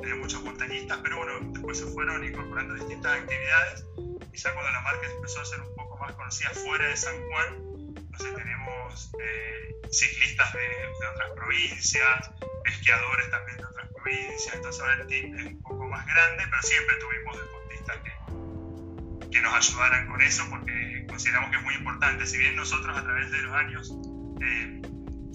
tenía 0.00 0.16
muchos 0.16 0.44
montañistas 0.44 0.98
pero 1.02 1.16
bueno 1.16 1.32
después 1.50 1.78
se 1.78 1.86
fueron 1.86 2.22
incorporando 2.22 2.74
distintas 2.74 3.20
actividades 3.20 3.86
ya 4.34 4.52
cuando 4.52 4.70
la 4.72 4.80
marca 4.80 5.06
empezó 5.10 5.40
a 5.40 5.44
ser 5.44 5.60
un 5.60 5.74
poco 5.74 5.96
más 5.98 6.12
conocida 6.12 6.50
fuera 6.50 6.86
de 6.88 6.96
San 6.96 7.14
Juan 7.28 7.54
entonces 7.96 8.34
tenemos 8.34 9.10
eh, 9.20 9.74
ciclistas 9.90 10.52
de, 10.52 10.60
de, 10.60 11.06
otras 11.12 11.30
provincias 11.36 12.30
esquiadores 12.66 13.30
también 13.30 13.58
de 13.58 13.64
otras 13.64 13.88
provincias 13.92 14.54
entonces 14.54 14.82
ahora 14.82 15.02
el 15.02 15.06
team 15.06 15.38
es 15.38 15.46
un 15.46 15.62
poco 15.62 15.88
más 15.88 16.06
grande 16.06 16.44
pero 16.50 16.62
siempre 16.62 16.96
tuvimos 16.96 17.38
deportistas 17.38 17.96
que, 18.04 19.30
que 19.30 19.40
nos 19.40 19.54
ayudaran 19.54 20.08
con 20.08 20.22
eso 20.22 20.44
porque 20.50 20.94
consideramos 21.14 21.50
que 21.50 21.56
es 21.56 21.62
muy 21.62 21.74
importante. 21.74 22.26
Si 22.26 22.38
bien 22.38 22.56
nosotros 22.56 22.96
a 22.96 23.02
través 23.02 23.30
de 23.30 23.42
los 23.42 23.52
años 23.52 23.94
eh, 24.42 24.82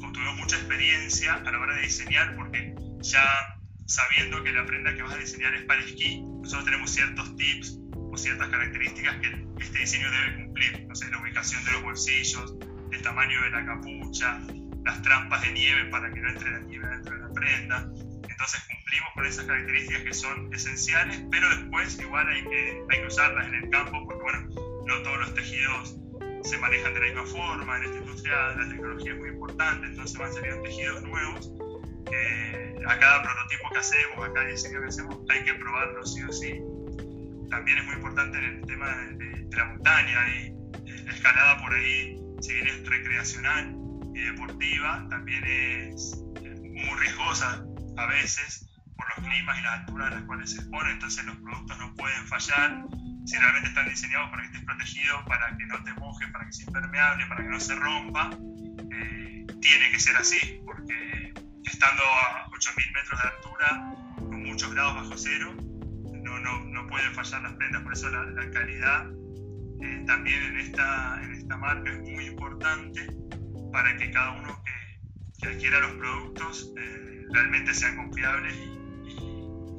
obtuvimos 0.03 0.35
mucha 0.38 0.57
experiencia 0.57 1.35
a 1.35 1.51
la 1.51 1.57
hora 1.57 1.75
de 1.75 1.83
diseñar, 1.83 2.35
porque 2.35 2.75
ya 2.99 3.57
sabiendo 3.85 4.43
que 4.43 4.51
la 4.51 4.65
prenda 4.65 4.93
que 4.93 5.01
vas 5.03 5.13
a 5.13 5.17
diseñar 5.17 5.53
es 5.55 5.63
para 5.63 5.81
esquí, 5.81 6.21
nosotros 6.21 6.65
tenemos 6.65 6.91
ciertos 6.91 7.35
tips 7.38 7.79
o 8.12 8.17
ciertas 8.17 8.48
características 8.50 9.15
que 9.17 9.48
este 9.63 9.80
diseño 9.80 10.10
debe 10.12 10.43
cumplir. 10.45 10.86
No 10.88 10.95
sé, 10.95 11.10
la 11.10 11.22
ubicación 11.22 11.63
de 11.65 11.72
los 11.72 11.84
bolsillos, 11.84 12.56
el 12.91 13.02
tamaño 13.02 13.41
de 13.43 13.50
la 13.52 13.65
capucha, 13.65 14.39
las 14.86 15.02
trampas 15.02 15.41
de 15.41 15.52
nieve 15.52 15.86
para 15.86 16.12
que 16.12 16.19
no 16.19 16.30
entre 16.30 16.52
la 16.52 16.60
nieve 16.62 16.88
dentro 16.88 17.15
de 17.15 17.22
la 17.22 17.34
prenda. 17.34 17.89
Entonces 18.30 18.62
cumplimos 18.67 19.10
con 19.13 19.26
esas 19.26 19.45
características 19.45 20.04
que 20.04 20.13
son 20.13 20.54
esenciales, 20.54 21.22
pero 21.32 21.50
después 21.50 22.00
igual 22.00 22.28
hay 22.28 22.43
que, 22.43 22.84
hay 22.89 23.02
que 23.02 23.08
usarlas 23.08 23.48
en 23.48 23.56
el 23.56 23.69
campo 23.69 24.06
porque, 24.06 24.24
bueno, 24.24 24.48
no 24.86 25.02
todos 25.04 25.19
los 25.19 25.34
tejidos 25.36 26.00
se 26.43 26.58
manejan 26.58 26.93
de 26.93 27.00
la 27.02 27.06
misma 27.08 27.26
forma, 27.26 27.78
en 27.78 27.84
esta 27.84 27.98
industria 27.98 28.36
la 28.56 28.69
tecnología 28.69 29.12
es 29.12 29.19
muy 29.19 29.30
importante, 29.30 29.88
entonces 29.88 30.17
van 30.17 30.34
saliendo 30.34 30.62
tejidos 30.63 31.04
nuevos. 31.04 31.52
a 32.88 32.98
cada 32.98 33.22
prototipo 33.22 33.69
que 33.72 33.80
hacemos, 33.80 34.30
a 34.30 34.34
cada 34.34 34.48
diseño 34.48 34.82
que 34.82 34.88
hacemos, 34.88 35.19
hay 35.30 35.43
que 35.43 35.54
probarlo 35.56 36.04
sí 36.06 36.24
o 36.24 36.32
sí. 36.32 36.62
También 37.49 37.79
es 37.79 37.85
muy 37.85 37.95
importante 37.95 38.38
en 38.38 38.43
el 38.43 38.62
tema 38.65 38.88
de, 38.88 39.47
la 39.51 39.65
montaña 39.65 40.29
y 40.29 40.47
eh, 40.47 41.03
la 41.05 41.12
escalada 41.12 41.62
por 41.62 41.73
ahí, 41.73 42.15
si 42.41 42.53
bien 42.53 42.67
es 42.67 42.88
recreacional 42.88 43.75
y 44.13 44.21
deportiva, 44.21 45.07
también 45.09 45.43
es 45.43 46.23
muy 46.35 46.99
riesgosa 46.99 47.63
a 47.97 48.05
veces 48.05 48.69
por 48.95 49.07
los 49.09 49.27
climas 49.27 49.59
y 49.59 49.62
las 49.63 49.79
alturas 49.79 50.12
a 50.12 50.15
las 50.15 50.23
cuales 50.25 50.51
se 50.51 50.57
expone, 50.57 50.91
entonces 50.91 51.25
los 51.25 51.35
productos 51.38 51.77
no 51.79 51.93
pueden 51.95 52.27
fallar. 52.27 52.83
Si 53.25 53.38
realmente 53.38 53.69
están 53.69 53.89
diseñados 53.89 54.29
para 54.29 54.41
que 54.43 54.47
estés 54.47 54.65
protegido, 54.65 55.25
para 55.25 55.57
que 55.57 55.65
no 55.65 55.83
te 55.83 55.93
moje, 55.93 56.27
para 56.27 56.45
que 56.45 56.53
sea 56.53 56.65
impermeable, 56.67 57.25
para 57.27 57.43
que 57.43 57.49
no 57.49 57.59
se 57.59 57.75
rompa, 57.75 58.29
eh, 58.91 59.45
tiene 59.62 59.91
que 59.91 59.99
ser 59.99 60.15
así, 60.17 60.62
porque 60.65 61.33
estando 61.65 62.03
a 62.03 62.49
8.000 62.49 62.93
metros 62.93 63.21
de 63.21 63.27
altura, 63.27 63.95
con 64.17 64.43
muchos 64.43 64.71
grados 64.73 64.95
bajo 64.95 65.17
cero, 65.17 65.68
pueden 66.89 67.13
fallar 67.13 67.41
las 67.43 67.54
prendas, 67.54 67.84
por 67.84 67.93
eso 67.93 68.10
la, 68.10 68.23
la 68.23 68.52
calidad 68.52 69.10
eh, 69.82 70.04
también 70.06 70.43
en 70.43 70.58
esta, 70.58 71.23
en 71.23 71.34
esta 71.36 71.56
marca 71.56 71.89
es 71.89 71.99
muy 71.99 72.25
importante 72.25 73.08
para 73.71 73.95
que 73.95 74.12
cada 74.12 74.32
uno 74.32 74.62
que, 74.65 74.99
que 75.39 75.47
adquiera 75.54 75.80
los 75.80 75.91
productos 75.91 76.73
eh, 76.78 77.25
realmente 77.32 77.73
sean 77.73 77.95
confiables 77.95 78.54
y, 78.56 78.75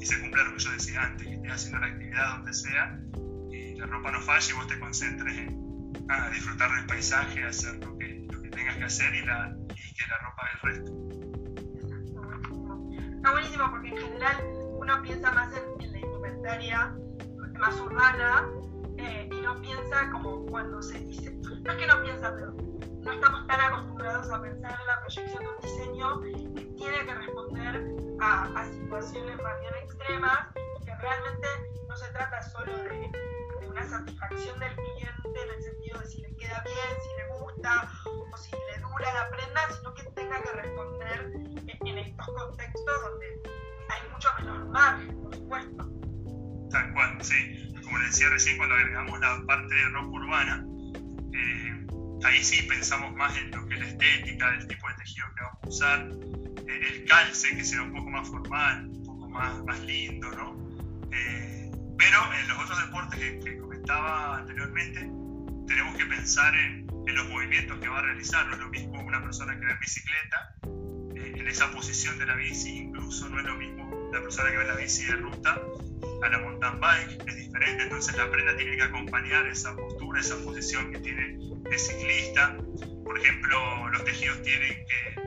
se 0.07 0.18
cumpla 0.23 0.44
lo 0.44 0.55
que 0.55 0.61
yo 0.61 0.73
decía 0.73 1.03
antes, 1.03 1.27
que 1.27 1.35
estés 1.35 1.53
haciendo 1.53 1.79
la 1.81 1.87
actividad 1.88 2.37
donde 2.37 2.55
sea 2.55 2.99
y 3.53 3.75
la 3.75 3.85
ropa 3.87 4.11
no 4.11 4.20
falle 4.23 4.51
y 4.51 4.57
vos 4.57 4.66
te 4.66 4.81
concentres 4.81 5.37
en 5.37 5.92
disfrutar 6.33 6.75
del 6.75 6.87
paisaje, 6.87 7.44
hacer 7.44 7.75
lo 7.85 7.99
que, 7.99 8.27
lo 8.33 8.40
que 8.40 8.49
tengas 8.49 8.77
que 8.77 8.85
hacer 8.85 9.14
y, 9.14 9.27
la, 9.27 9.55
y 9.68 9.94
que 9.94 10.07
la 10.09 10.18
ropa 10.18 10.49
del 10.49 10.61
resto. 10.73 10.90
Está 13.16 13.31
buenísimo 13.33 13.70
porque 13.70 13.88
en 13.88 13.96
general 13.99 14.37
uno 14.81 15.03
piensa 15.03 15.31
más 15.33 15.53
en, 15.55 15.85
en 15.85 15.92
la 15.92 16.00
indumentaria 16.31 16.95
más 17.59 17.79
urbana 17.81 18.49
eh, 18.97 19.29
y 19.31 19.40
no 19.40 19.61
piensa 19.61 20.11
como 20.12 20.47
cuando 20.47 20.83
se 20.83 20.99
dice, 20.99 21.33
no 21.33 21.73
es 21.73 21.79
que 21.79 21.87
no 21.87 22.03
piensa, 22.03 22.33
pero 22.35 22.53
no 22.53 23.12
estamos 23.12 23.47
tan 23.47 23.61
acostumbrados 23.61 24.31
a 24.31 24.40
pensar 24.40 24.79
en 24.81 24.87
la 24.87 25.01
proyección 25.01 25.43
de 25.43 25.49
un 25.49 25.61
diseño 25.61 26.21
que 26.55 26.64
tiene 26.77 27.07
que 27.07 27.14
responder 27.14 27.95
a, 28.21 28.45
a 28.61 28.64
situaciones 28.66 29.37
más 29.43 29.61
bien 29.61 29.75
extremas, 29.83 30.38
que 30.85 30.95
realmente 30.95 31.49
no 31.88 31.97
se 31.97 32.09
trata 32.12 32.43
solo 32.43 32.77
de, 32.79 33.11
de, 33.61 33.69
una 33.69 33.85
satisfacción 33.88 34.59
del 34.61 34.75
cliente 34.75 35.43
en 35.43 35.51
el 35.57 35.62
sentido 35.62 35.99
de 36.01 36.07
si 36.07 36.23
le 36.23 36.37
queda 36.37 36.62
bien, 36.64 37.03
si 37.03 37.16
le 37.16 37.38
gusta 37.38 37.90
o 38.33 38.37
si 38.37 38.51
le 38.53 38.79
dura 38.81 39.14
la 39.14 39.31
prenda, 39.31 39.61
sino 39.77 39.95
que 39.95 40.03
tenga 40.05 40.43
que 40.43 40.53
responder 40.53 41.33
en, 41.35 41.87
en 41.87 41.99
estos 41.99 42.27
contextos 42.27 43.03
donde 43.03 43.43
hay 43.88 44.11
mucho 44.11 44.29
menor 44.38 44.64
margen, 44.66 45.23
por 45.23 45.35
supuesto. 45.35 46.00
Tal 46.70 46.92
cual, 46.92 47.18
sí 47.22 47.70
como 47.90 48.02
les 48.02 48.12
decía 48.12 48.28
recién, 48.28 48.56
cuando 48.56 48.76
agregamos 48.76 49.18
la 49.18 49.42
parte 49.46 49.74
de 49.74 49.88
ropa 49.88 50.09
urbana, 50.11 50.64
eh, 51.35 51.87
ahí 52.22 52.44
sí 52.44 52.62
pensamos 52.62 53.12
más 53.16 53.37
en 53.37 53.50
lo 53.50 53.66
que 53.66 53.74
es 53.74 53.80
la 53.80 53.87
estética, 53.88 54.54
el 54.54 54.66
tipo 54.68 54.88
de 54.88 54.94
tejido 54.94 55.26
que 55.35 55.42
vamos 55.42 55.61
a 55.64 55.68
usar, 55.68 56.09
eh, 56.68 56.80
el 56.88 57.04
calce 57.06 57.56
que 57.56 57.64
sea 57.64 57.83
un 57.83 57.92
poco 57.92 58.11
más 58.11 58.28
formal, 58.28 58.87
un 58.87 59.04
poco 59.04 59.28
más, 59.28 59.64
más 59.64 59.80
lindo, 59.80 60.30
¿no? 60.30 60.56
Eh, 61.11 61.72
pero 61.98 62.33
en 62.33 62.48
los 62.48 62.59
otros 62.59 62.80
deportes 62.87 63.18
que, 63.18 63.59
comentaba 63.59 64.38
anteriormente, 64.38 65.00
tenemos 65.66 65.96
que 65.96 66.06
pensar 66.06 66.54
en, 66.54 66.87
en, 67.09 67.14
los 67.16 67.28
movimientos 67.28 67.76
que 67.80 67.88
va 67.88 67.98
a 67.98 68.02
realizar. 68.02 68.46
No 68.46 68.52
es 68.52 68.61
lo 68.61 68.68
mismo 68.68 69.02
una 69.02 69.20
persona 69.20 69.59
que 69.59 69.66
va 69.66 69.72
en 69.72 69.80
bicicleta, 69.80 70.54
en 70.62 71.48
esa 71.48 71.72
posición 71.72 72.18
de 72.18 72.26
la 72.26 72.37
bici, 72.37 72.78
incluso 72.78 73.28
no 73.28 73.40
es 73.40 73.46
lo 73.46 73.56
mismo 73.56 74.11
la 74.12 74.20
persona 74.20 74.50
que 74.50 74.56
va 74.59 74.62
en 74.62 74.68
la 74.68 74.76
bici 74.76 75.04
de 75.06 75.16
ruta 75.16 75.61
a 76.22 76.28
la 76.28 76.38
mountain 76.38 76.80
bike, 76.80 77.22
es 77.26 77.37
diferente, 77.37 77.83
entonces 77.85 78.16
la 78.16 78.30
prenda 78.30 78.56
tiene 78.56 78.76
que 78.76 78.83
acompañar 78.83 79.46
esa 79.46 79.74
postura, 79.74 80.20
esa 80.20 80.37
posición 80.44 80.92
que 80.92 80.98
tiene 80.98 81.38
el 81.70 81.78
ciclista. 81.78 82.56
Por 83.04 83.18
ejemplo, 83.18 83.88
los 83.90 84.04
tejidos 84.04 84.42
tienen 84.42 84.74
que, 84.87 85.20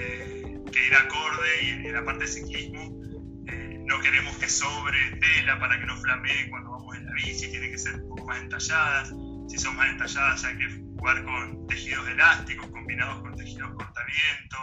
eh, 0.00 0.58
que 0.72 0.86
ir 0.86 0.94
acorde 0.94 1.62
y 1.62 1.70
en 1.86 1.92
la 1.92 2.04
parte 2.04 2.24
de 2.24 2.28
ciclismo 2.28 3.00
eh, 3.48 3.80
no 3.84 4.00
queremos 4.00 4.36
que 4.36 4.48
sobre 4.48 4.98
tela 5.16 5.58
para 5.58 5.78
que 5.78 5.86
no 5.86 5.96
flamee 5.96 6.48
cuando 6.48 6.70
vamos 6.70 6.96
en 6.96 7.06
la 7.06 7.12
bici, 7.12 7.50
tiene 7.50 7.70
que 7.70 7.78
ser 7.78 7.96
un 7.96 8.08
poco 8.08 8.26
más 8.26 8.40
entalladas. 8.40 9.12
Si 9.48 9.58
son 9.58 9.76
más 9.76 9.90
entalladas 9.90 10.44
hay 10.44 10.56
que 10.58 10.68
jugar 10.96 11.24
con 11.24 11.66
tejidos 11.66 12.08
elásticos 12.08 12.66
combinados 12.68 13.20
con 13.22 13.36
tejidos 13.36 13.74
cortaviento. 13.74 14.56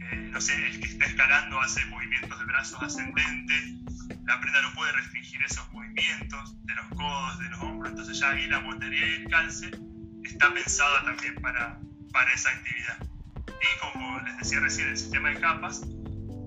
Eh, 0.00 0.28
no 0.32 0.40
sé, 0.40 0.54
el 0.66 0.80
que 0.80 0.88
está 0.88 1.04
escalando 1.04 1.60
hace 1.60 1.84
movimientos 1.86 2.38
de 2.38 2.44
brazos 2.46 2.82
ascendentes 2.82 3.78
la 4.28 4.38
prenda 4.40 4.60
no 4.60 4.74
puede 4.74 4.92
restringir 4.92 5.42
esos 5.42 5.72
movimientos 5.72 6.54
de 6.66 6.74
los 6.74 6.86
codos, 6.88 7.38
de 7.38 7.48
los 7.48 7.60
hombros, 7.60 7.90
entonces 7.92 8.20
ya 8.20 8.30
ahí 8.30 8.46
la 8.46 8.60
montería 8.60 9.06
y 9.06 9.22
el 9.22 9.28
calce 9.30 9.70
está 10.22 10.52
pensada 10.52 11.02
también 11.04 11.34
para, 11.36 11.80
para 12.12 12.30
esa 12.34 12.50
actividad. 12.50 12.98
Y 13.48 13.80
como 13.80 14.20
les 14.20 14.36
decía 14.36 14.60
recién, 14.60 14.88
el 14.88 14.98
sistema 14.98 15.30
de 15.30 15.40
capas, 15.40 15.80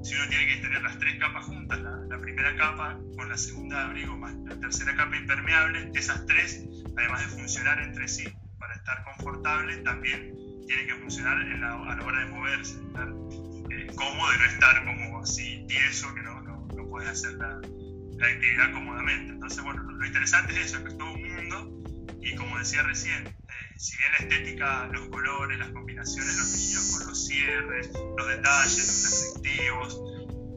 si 0.04 0.16
uno 0.16 0.28
tiene 0.30 0.48
que 0.48 0.58
tener 0.58 0.84
las 0.84 1.00
tres 1.00 1.20
capas 1.20 1.46
juntas, 1.46 1.80
la, 1.82 2.18
primera 2.20 2.56
capa 2.56 3.00
con 3.18 3.28
la 3.30 3.38
segunda 3.38 3.86
abrigo 3.86 4.16
más 4.16 4.36
la 4.46 4.60
tercera 4.60 4.96
capa 4.96 5.18
impermeable, 5.18 5.92
esas 5.96 6.24
tres, 6.28 6.64
además 6.96 7.22
de 7.22 7.28
funcionar 7.36 7.82
entre 7.82 8.08
sí 8.08 8.32
para 8.60 8.76
estar 8.76 9.04
confortable, 9.06 9.78
también 9.78 10.36
tienen 10.68 10.88
que 10.88 10.96
funcionar 10.96 11.38
a 11.40 11.96
la 11.96 12.06
hora 12.06 12.20
de 12.20 12.26
moverse, 12.28 12.76
estar 12.76 13.08
eh, 13.08 13.88
cómodo 13.96 14.36
y 14.36 14.38
no 14.38 14.46
estar 14.46 14.86
como 14.86 15.20
así 15.22 15.66
tieso, 15.68 16.14
que 16.14 16.22
no, 16.22 16.41
puedes 16.90 17.10
hacer 17.10 17.34
la, 17.34 17.58
actividad 17.58 18.72
cómodamente. 18.74 19.34
Entonces, 19.34 19.64
bueno, 19.64 19.82
lo 19.82 20.06
interesante 20.06 20.54
es 20.54 20.68
eso, 20.68 20.84
que 20.84 20.90
es 20.90 20.98
todo 20.98 21.12
un 21.12 21.36
mundo 21.36 21.82
y 22.22 22.36
como 22.36 22.58
decía 22.60 22.84
recién, 22.84 23.26
eh, 23.26 23.34
si 23.78 23.98
bien 23.98 24.12
la 24.12 24.26
estética, 24.26 24.88
los 24.94 25.08
colores, 25.08 25.58
las 25.58 25.70
combinaciones, 25.70 26.38
los 26.38 26.52
tejidos 26.52 26.98
con 26.98 27.08
los 27.08 27.26
cierres, 27.26 27.90
los 28.18 28.28
detalles, 28.28 28.78
los 28.78 29.42
reflectivos, 29.42 29.94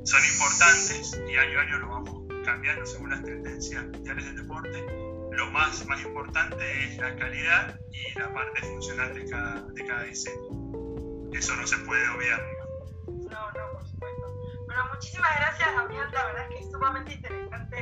son 0.05 0.21
importantes 0.25 1.19
y 1.27 1.37
año 1.37 1.59
a 1.59 1.63
año 1.63 1.79
lo 1.79 1.89
vamos 1.89 2.25
cambiando 2.45 2.85
según 2.85 3.11
las 3.11 3.25
tendencias 3.25 3.85
mundiales 3.87 4.27
del 4.27 4.37
deporte, 4.37 4.85
lo 5.33 5.51
más, 5.51 5.87
más 5.87 6.03
importante 6.03 6.85
es 6.85 6.99
la 6.99 7.17
calidad 7.17 7.81
y 7.91 8.19
la 8.19 8.33
parte 8.33 8.61
funcional 8.61 9.15
de 9.15 9.29
cada, 9.29 9.63
de 9.63 9.87
cada 9.87 10.03
diseño. 10.05 10.65
Eso 11.33 11.57
no 11.57 11.67
se 11.67 11.79
puede 11.79 12.07
obviar. 12.11 12.54
Bueno, 14.75 14.91
muchísimas 14.93 15.31
gracias, 15.39 15.73
Gabriel. 15.73 16.09
La 16.13 16.25
verdad 16.27 16.43
es 16.43 16.49
que 16.49 16.65
es 16.65 16.73
sumamente 16.73 17.13
interesante 17.15 17.77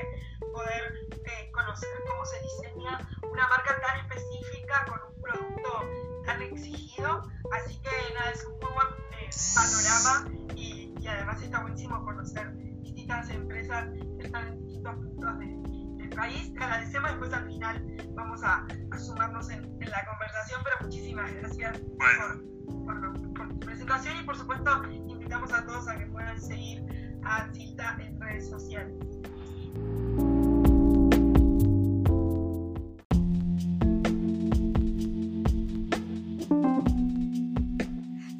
poder 0.53 0.93
eh, 1.11 1.51
conocer 1.51 1.89
cómo 2.07 2.23
se 2.27 2.39
diseña 2.41 2.99
una 3.23 3.49
marca 3.49 3.81
tan 3.81 4.01
específica 4.01 4.85
con 4.87 5.01
un 5.09 5.23
producto 5.23 5.89
tan 6.27 6.43
exigido. 6.43 7.23
Así 7.51 7.81
que 7.81 8.15
nada, 8.15 8.31
es 8.31 8.45
un 8.45 8.59
muy 8.59 8.73
buen 8.75 8.89
eh, 9.19 9.31
panorama 9.55 10.55
y, 10.55 10.95
y, 11.01 11.09
además 11.09 11.41
está 11.41 11.63
buenísimo 11.63 12.05
conocer 12.05 12.53
distintas 12.83 13.31
empresas 13.31 13.89
que 14.19 14.27
están 14.27 14.49
en 14.49 14.59
distintos 14.67 14.95
puntos 14.97 15.39
del 15.39 16.11
país. 16.11 16.53
Te 16.53 16.63
agradecemos 16.63 17.11
después 17.11 17.33
al 17.33 17.47
final 17.47 17.97
vamos 18.15 18.43
a, 18.43 18.67
a 18.91 18.99
sumarnos 18.99 19.49
en, 19.49 19.65
en, 19.65 19.91
la 19.91 20.05
conversación, 20.05 20.61
pero 20.63 20.77
muchísimas 20.83 21.33
gracias 21.33 21.79
por, 21.79 22.85
por, 22.85 23.33
por, 23.33 23.49
tu 23.49 23.61
presentación 23.61 24.19
y 24.19 24.23
por 24.25 24.37
supuesto 24.37 24.83
invitamos 25.33 25.53
a 25.53 25.66
todos 25.66 25.88
a 25.88 25.99
que 25.99 26.07
puedan 26.07 26.40
seguir 26.40 26.83
a 27.25 27.51
Cita 27.53 27.97
en 28.01 28.21
redes 28.21 28.51
sociales. 28.51 28.95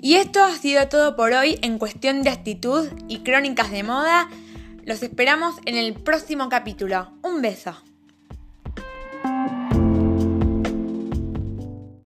Y 0.01 0.17
esto 0.17 0.43
ha 0.43 0.55
sido 0.57 0.89
todo 0.89 1.17
por 1.17 1.33
hoy 1.33 1.59
en 1.63 1.79
cuestión 1.79 2.23
de 2.23 2.31
actitud 2.31 2.89
y 3.09 3.21
crónicas 3.21 3.71
de 3.71 3.85
moda. 3.85 4.29
Los 4.85 5.03
esperamos 5.03 5.55
en 5.65 5.77
el 5.77 5.95
próximo 5.95 6.49
capítulo. 6.49 7.13
Un 7.23 7.41
beso. 7.41 7.92